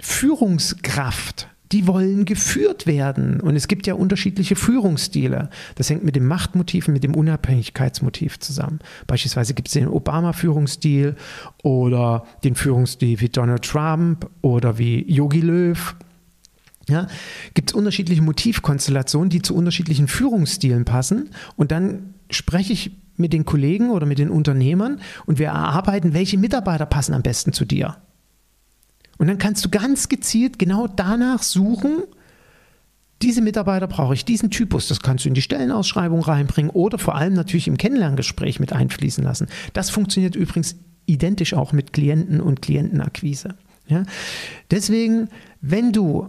Führungskraft 0.00 1.48
die 1.72 1.86
wollen 1.86 2.24
geführt 2.24 2.86
werden. 2.86 3.40
Und 3.40 3.56
es 3.56 3.66
gibt 3.66 3.86
ja 3.86 3.94
unterschiedliche 3.94 4.56
Führungsstile. 4.56 5.48
Das 5.76 5.88
hängt 5.88 6.04
mit 6.04 6.16
dem 6.16 6.26
Machtmotiv 6.26 6.88
und 6.88 6.94
mit 6.94 7.04
dem 7.04 7.14
Unabhängigkeitsmotiv 7.14 8.38
zusammen. 8.38 8.80
Beispielsweise 9.06 9.54
gibt 9.54 9.68
es 9.68 9.74
den 9.74 9.88
Obama-Führungsstil 9.88 11.16
oder 11.62 12.24
den 12.44 12.54
Führungsstil 12.54 13.20
wie 13.20 13.28
Donald 13.28 13.62
Trump 13.62 14.28
oder 14.42 14.78
wie 14.78 15.10
Yogi 15.10 15.40
Löw. 15.40 15.96
Ja, 16.88 17.06
gibt 17.54 17.70
es 17.70 17.76
unterschiedliche 17.76 18.22
Motivkonstellationen, 18.22 19.30
die 19.30 19.40
zu 19.40 19.54
unterschiedlichen 19.54 20.08
Führungsstilen 20.08 20.84
passen. 20.84 21.30
Und 21.56 21.70
dann 21.70 22.14
spreche 22.30 22.72
ich 22.72 22.90
mit 23.16 23.32
den 23.32 23.44
Kollegen 23.44 23.90
oder 23.90 24.04
mit 24.04 24.18
den 24.18 24.30
Unternehmern 24.30 25.00
und 25.26 25.38
wir 25.38 25.46
erarbeiten, 25.46 26.12
welche 26.12 26.38
Mitarbeiter 26.38 26.86
passen 26.86 27.14
am 27.14 27.22
besten 27.22 27.52
zu 27.52 27.64
dir. 27.64 27.96
Und 29.22 29.28
dann 29.28 29.38
kannst 29.38 29.64
du 29.64 29.68
ganz 29.68 30.08
gezielt 30.08 30.58
genau 30.58 30.88
danach 30.88 31.44
suchen, 31.44 32.02
diese 33.22 33.40
Mitarbeiter 33.40 33.86
brauche 33.86 34.14
ich, 34.14 34.24
diesen 34.24 34.50
Typus. 34.50 34.88
Das 34.88 34.98
kannst 34.98 35.24
du 35.24 35.28
in 35.28 35.34
die 35.34 35.42
Stellenausschreibung 35.42 36.22
reinbringen 36.22 36.72
oder 36.72 36.98
vor 36.98 37.14
allem 37.14 37.34
natürlich 37.34 37.68
im 37.68 37.76
Kennenlerngespräch 37.76 38.58
mit 38.58 38.72
einfließen 38.72 39.22
lassen. 39.22 39.46
Das 39.74 39.90
funktioniert 39.90 40.34
übrigens 40.34 40.74
identisch 41.06 41.54
auch 41.54 41.72
mit 41.72 41.92
Klienten 41.92 42.40
und 42.40 42.62
Klientenakquise. 42.62 43.50
Ja? 43.86 44.02
Deswegen, 44.72 45.28
wenn 45.60 45.92
du 45.92 46.28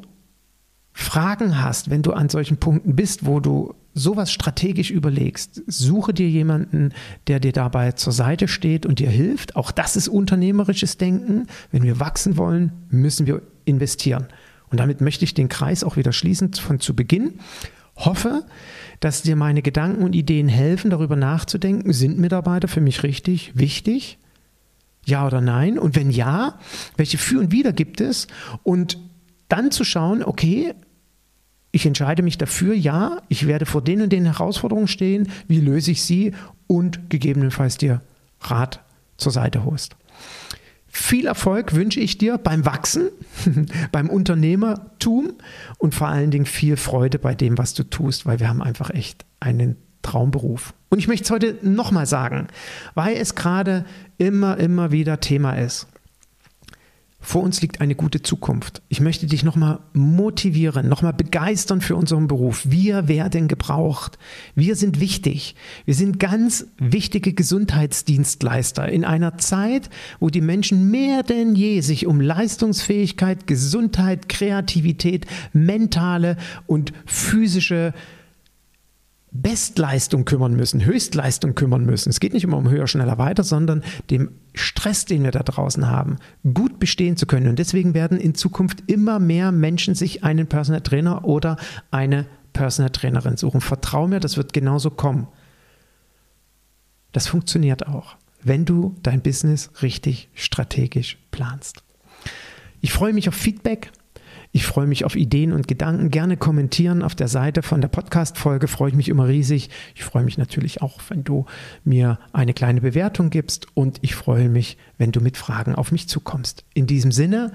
Fragen 0.92 1.64
hast, 1.64 1.90
wenn 1.90 2.04
du 2.04 2.14
an 2.14 2.30
solchen 2.30 2.58
Punkten 2.58 2.96
bist, 2.96 3.26
wo 3.26 3.40
du 3.40 3.74
sowas 3.94 4.32
strategisch 4.32 4.92
überlegst, 4.92 5.62
suche 5.68 6.14
dir 6.14 6.30
jemanden, 6.30 6.94
der 7.28 7.40
dir 7.40 7.52
dabei 7.52 7.92
zur 7.92 8.14
Seite 8.14 8.48
steht 8.48 8.86
und 8.86 9.00
dir 9.00 9.10
hilft. 9.10 9.56
Auch 9.56 9.72
das 9.72 9.96
ist 9.96 10.08
unternehmerisches 10.08 10.98
Denken. 10.98 11.48
Wenn 11.72 11.84
wir 11.84 12.00
wachsen 12.00 12.38
wollen, 12.38 12.72
müssen 12.90 13.28
wir 13.28 13.42
investieren. 13.66 14.28
Und 14.70 14.80
damit 14.80 15.02
möchte 15.02 15.24
ich 15.24 15.34
den 15.34 15.50
Kreis 15.50 15.84
auch 15.84 15.98
wieder 15.98 16.12
schließen 16.12 16.54
von 16.54 16.80
zu 16.80 16.96
Beginn. 16.96 17.40
Hoffe, 17.96 18.44
dass 19.00 19.22
dir 19.22 19.36
meine 19.36 19.62
Gedanken 19.62 20.04
und 20.04 20.16
Ideen 20.16 20.48
helfen, 20.48 20.90
darüber 20.90 21.16
nachzudenken, 21.16 21.94
sind 21.94 22.18
Mitarbeiter 22.18 22.68
für 22.68 22.82
mich 22.82 23.04
richtig, 23.04 23.52
wichtig? 23.54 24.18
Ja 25.06 25.28
oder 25.28 25.42
nein? 25.42 25.78
Und 25.78 25.96
wenn 25.96 26.10
ja, 26.10 26.58
welche 26.98 27.18
Für 27.18 27.40
und 27.40 27.52
Wider 27.52 27.74
gibt 27.74 28.02
es? 28.02 28.28
Und 28.64 28.98
dann 29.48 29.70
zu 29.70 29.84
schauen, 29.84 30.24
okay, 30.24 30.74
ich 31.74 31.88
entscheide 31.88 32.22
mich 32.22 32.38
dafür, 32.38 32.76
ja, 32.76 33.18
ich 33.30 33.48
werde 33.48 33.66
vor 33.66 33.82
den 33.82 34.04
und 34.04 34.14
den 34.14 34.26
Herausforderungen 34.26 34.88
stehen, 34.88 35.30
wie 35.48 35.60
löse 35.60 35.90
ich 35.92 36.04
sie 36.04 36.34
und 36.68 37.10
gegebenenfalls 37.10 37.78
dir 37.78 38.02
Rat 38.42 38.80
zur 39.18 39.32
Seite 39.32 39.66
holst. 39.66 39.96
Viel 40.88 41.26
Erfolg 41.26 41.74
wünsche 41.74 42.00
ich 42.00 42.20
dir 42.20 42.38
beim 42.38 42.64
Wachsen, 42.64 43.10
beim 43.92 44.12
Unternehmertum 44.12 45.34
und 45.80 45.96
vor 45.96 46.10
allen 46.10 46.30
Dingen 46.30 46.46
viel 46.46 46.78
Freude 46.78 47.18
bei 47.18 47.34
dem, 47.34 47.58
was 47.58 47.74
du 47.74 47.84
tust, 47.84 48.28
weil 48.28 48.40
wir 48.40 48.50
haben 48.50 48.62
einfach 48.62 48.92
echt 48.92 49.26
einen 49.40 49.76
Traumberuf. 50.04 50.76
Und 50.90 51.00
ich 51.00 51.08
möchte 51.08 51.24
es 51.24 51.32
heute 51.32 51.58
nochmal 51.64 52.06
sagen, 52.06 52.50
weil 52.94 53.18
es 53.18 53.34
gerade 53.34 53.84
immer, 54.20 54.58
immer 54.60 54.92
wieder 54.92 55.20
Thema 55.20 55.54
ist. 55.54 55.88
Vor 57.26 57.42
uns 57.42 57.62
liegt 57.62 57.80
eine 57.80 57.96
gute 57.96 58.22
Zukunft. 58.22 58.82
Ich 58.90 59.00
möchte 59.00 59.28
dich 59.28 59.44
nochmal 59.46 59.80
motivieren, 59.94 60.90
nochmal 60.90 61.14
begeistern 61.14 61.80
für 61.80 61.96
unseren 61.96 62.28
Beruf. 62.28 62.70
Wir 62.70 63.08
werden 63.08 63.48
gebraucht. 63.48 64.20
Wir 64.56 64.76
sind 64.76 65.00
wichtig. 65.00 65.56
Wir 65.86 65.96
sind 65.96 66.20
ganz 66.20 66.68
wichtige 66.78 67.32
Gesundheitsdienstleister 67.32 68.90
in 68.90 69.06
einer 69.06 69.38
Zeit, 69.38 69.90
wo 70.20 70.30
die 70.30 70.42
Menschen 70.42 70.92
mehr 70.92 71.24
denn 71.24 71.56
je 71.56 71.80
sich 71.80 72.08
um 72.08 72.20
Leistungsfähigkeit, 72.20 73.48
Gesundheit, 73.48 74.28
Kreativität, 74.28 75.26
mentale 75.54 76.36
und 76.68 76.92
physische 77.06 77.94
Bestleistung 79.36 80.26
kümmern 80.26 80.56
müssen, 80.56 80.86
Höchstleistung 80.86 81.56
kümmern 81.56 81.86
müssen. 81.86 82.12
Es 82.12 82.20
geht 82.20 82.34
nicht 82.34 82.44
immer 82.44 82.58
um 82.58 82.70
höher, 82.70 82.86
schneller, 82.86 83.18
weiter, 83.18 83.44
sondern 83.44 83.84
dem 84.12 84.30
Stress, 84.54 85.06
den 85.06 85.24
wir 85.24 85.32
da 85.32 85.42
draußen 85.42 85.90
haben, 85.90 86.18
gut 86.54 86.78
bestehen 86.78 87.18
zu 87.18 87.26
können. 87.26 87.48
Und 87.48 87.58
deswegen 87.58 87.96
werden 87.96 88.20
in 88.20 88.36
Zukunft 88.36 88.84
immer 88.86 89.18
mehr 89.18 89.52
Menschen 89.52 89.96
sich 89.96 90.24
einen 90.24 90.46
Personal 90.46 90.82
Trainer 90.82 91.26
oder 91.26 91.58
eine 91.90 92.28
Personal 92.54 92.92
Trainerin 92.92 93.36
suchen. 93.36 93.60
Vertrau 93.60 94.08
mir, 94.08 94.20
das 94.20 94.38
wird 94.38 94.54
genauso 94.54 94.92
kommen. 94.92 95.28
Das 97.12 97.28
funktioniert 97.28 97.88
auch, 97.88 98.18
wenn 98.44 98.66
du 98.66 98.96
dein 99.02 99.22
Business 99.22 99.72
richtig 99.82 100.30
strategisch 100.36 101.18
planst. 101.32 101.84
Ich 102.82 102.94
freue 102.94 103.14
mich 103.14 103.30
auf 103.30 103.36
Feedback. 103.36 103.92
Ich 104.56 104.68
freue 104.68 104.86
mich 104.86 105.04
auf 105.04 105.16
Ideen 105.16 105.52
und 105.52 105.68
Gedanken. 105.68 106.12
Gerne 106.12 106.38
kommentieren 106.38 107.02
auf 107.02 107.16
der 107.16 107.28
Seite 107.28 107.64
von 107.64 107.82
der 107.82 107.88
Podcast-Folge. 107.88 108.68
Freue 108.68 108.90
ich 108.90 108.96
mich 108.96 109.10
immer 109.10 109.28
riesig. 109.28 109.72
Ich 109.96 110.04
freue 110.04 110.24
mich 110.24 110.38
natürlich 110.38 110.84
auch, 110.84 111.02
wenn 111.10 111.24
du 111.24 111.48
mir 111.84 112.20
eine 112.34 112.54
kleine 112.54 112.80
Bewertung 112.80 113.32
gibst. 113.32 113.66
Und 113.74 113.98
ich 114.04 114.14
freue 114.14 114.50
mich, 114.50 114.78
wenn 115.00 115.12
du 115.12 115.22
mit 115.22 115.38
Fragen 115.38 115.74
auf 115.74 115.92
mich 115.92 116.08
zukommst. 116.08 116.66
In 116.76 116.86
diesem 116.86 117.12
Sinne, 117.12 117.52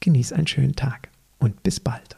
genieß 0.00 0.32
einen 0.32 0.46
schönen 0.46 0.74
Tag 0.74 1.10
und 1.38 1.62
bis 1.62 1.80
bald. 1.80 2.17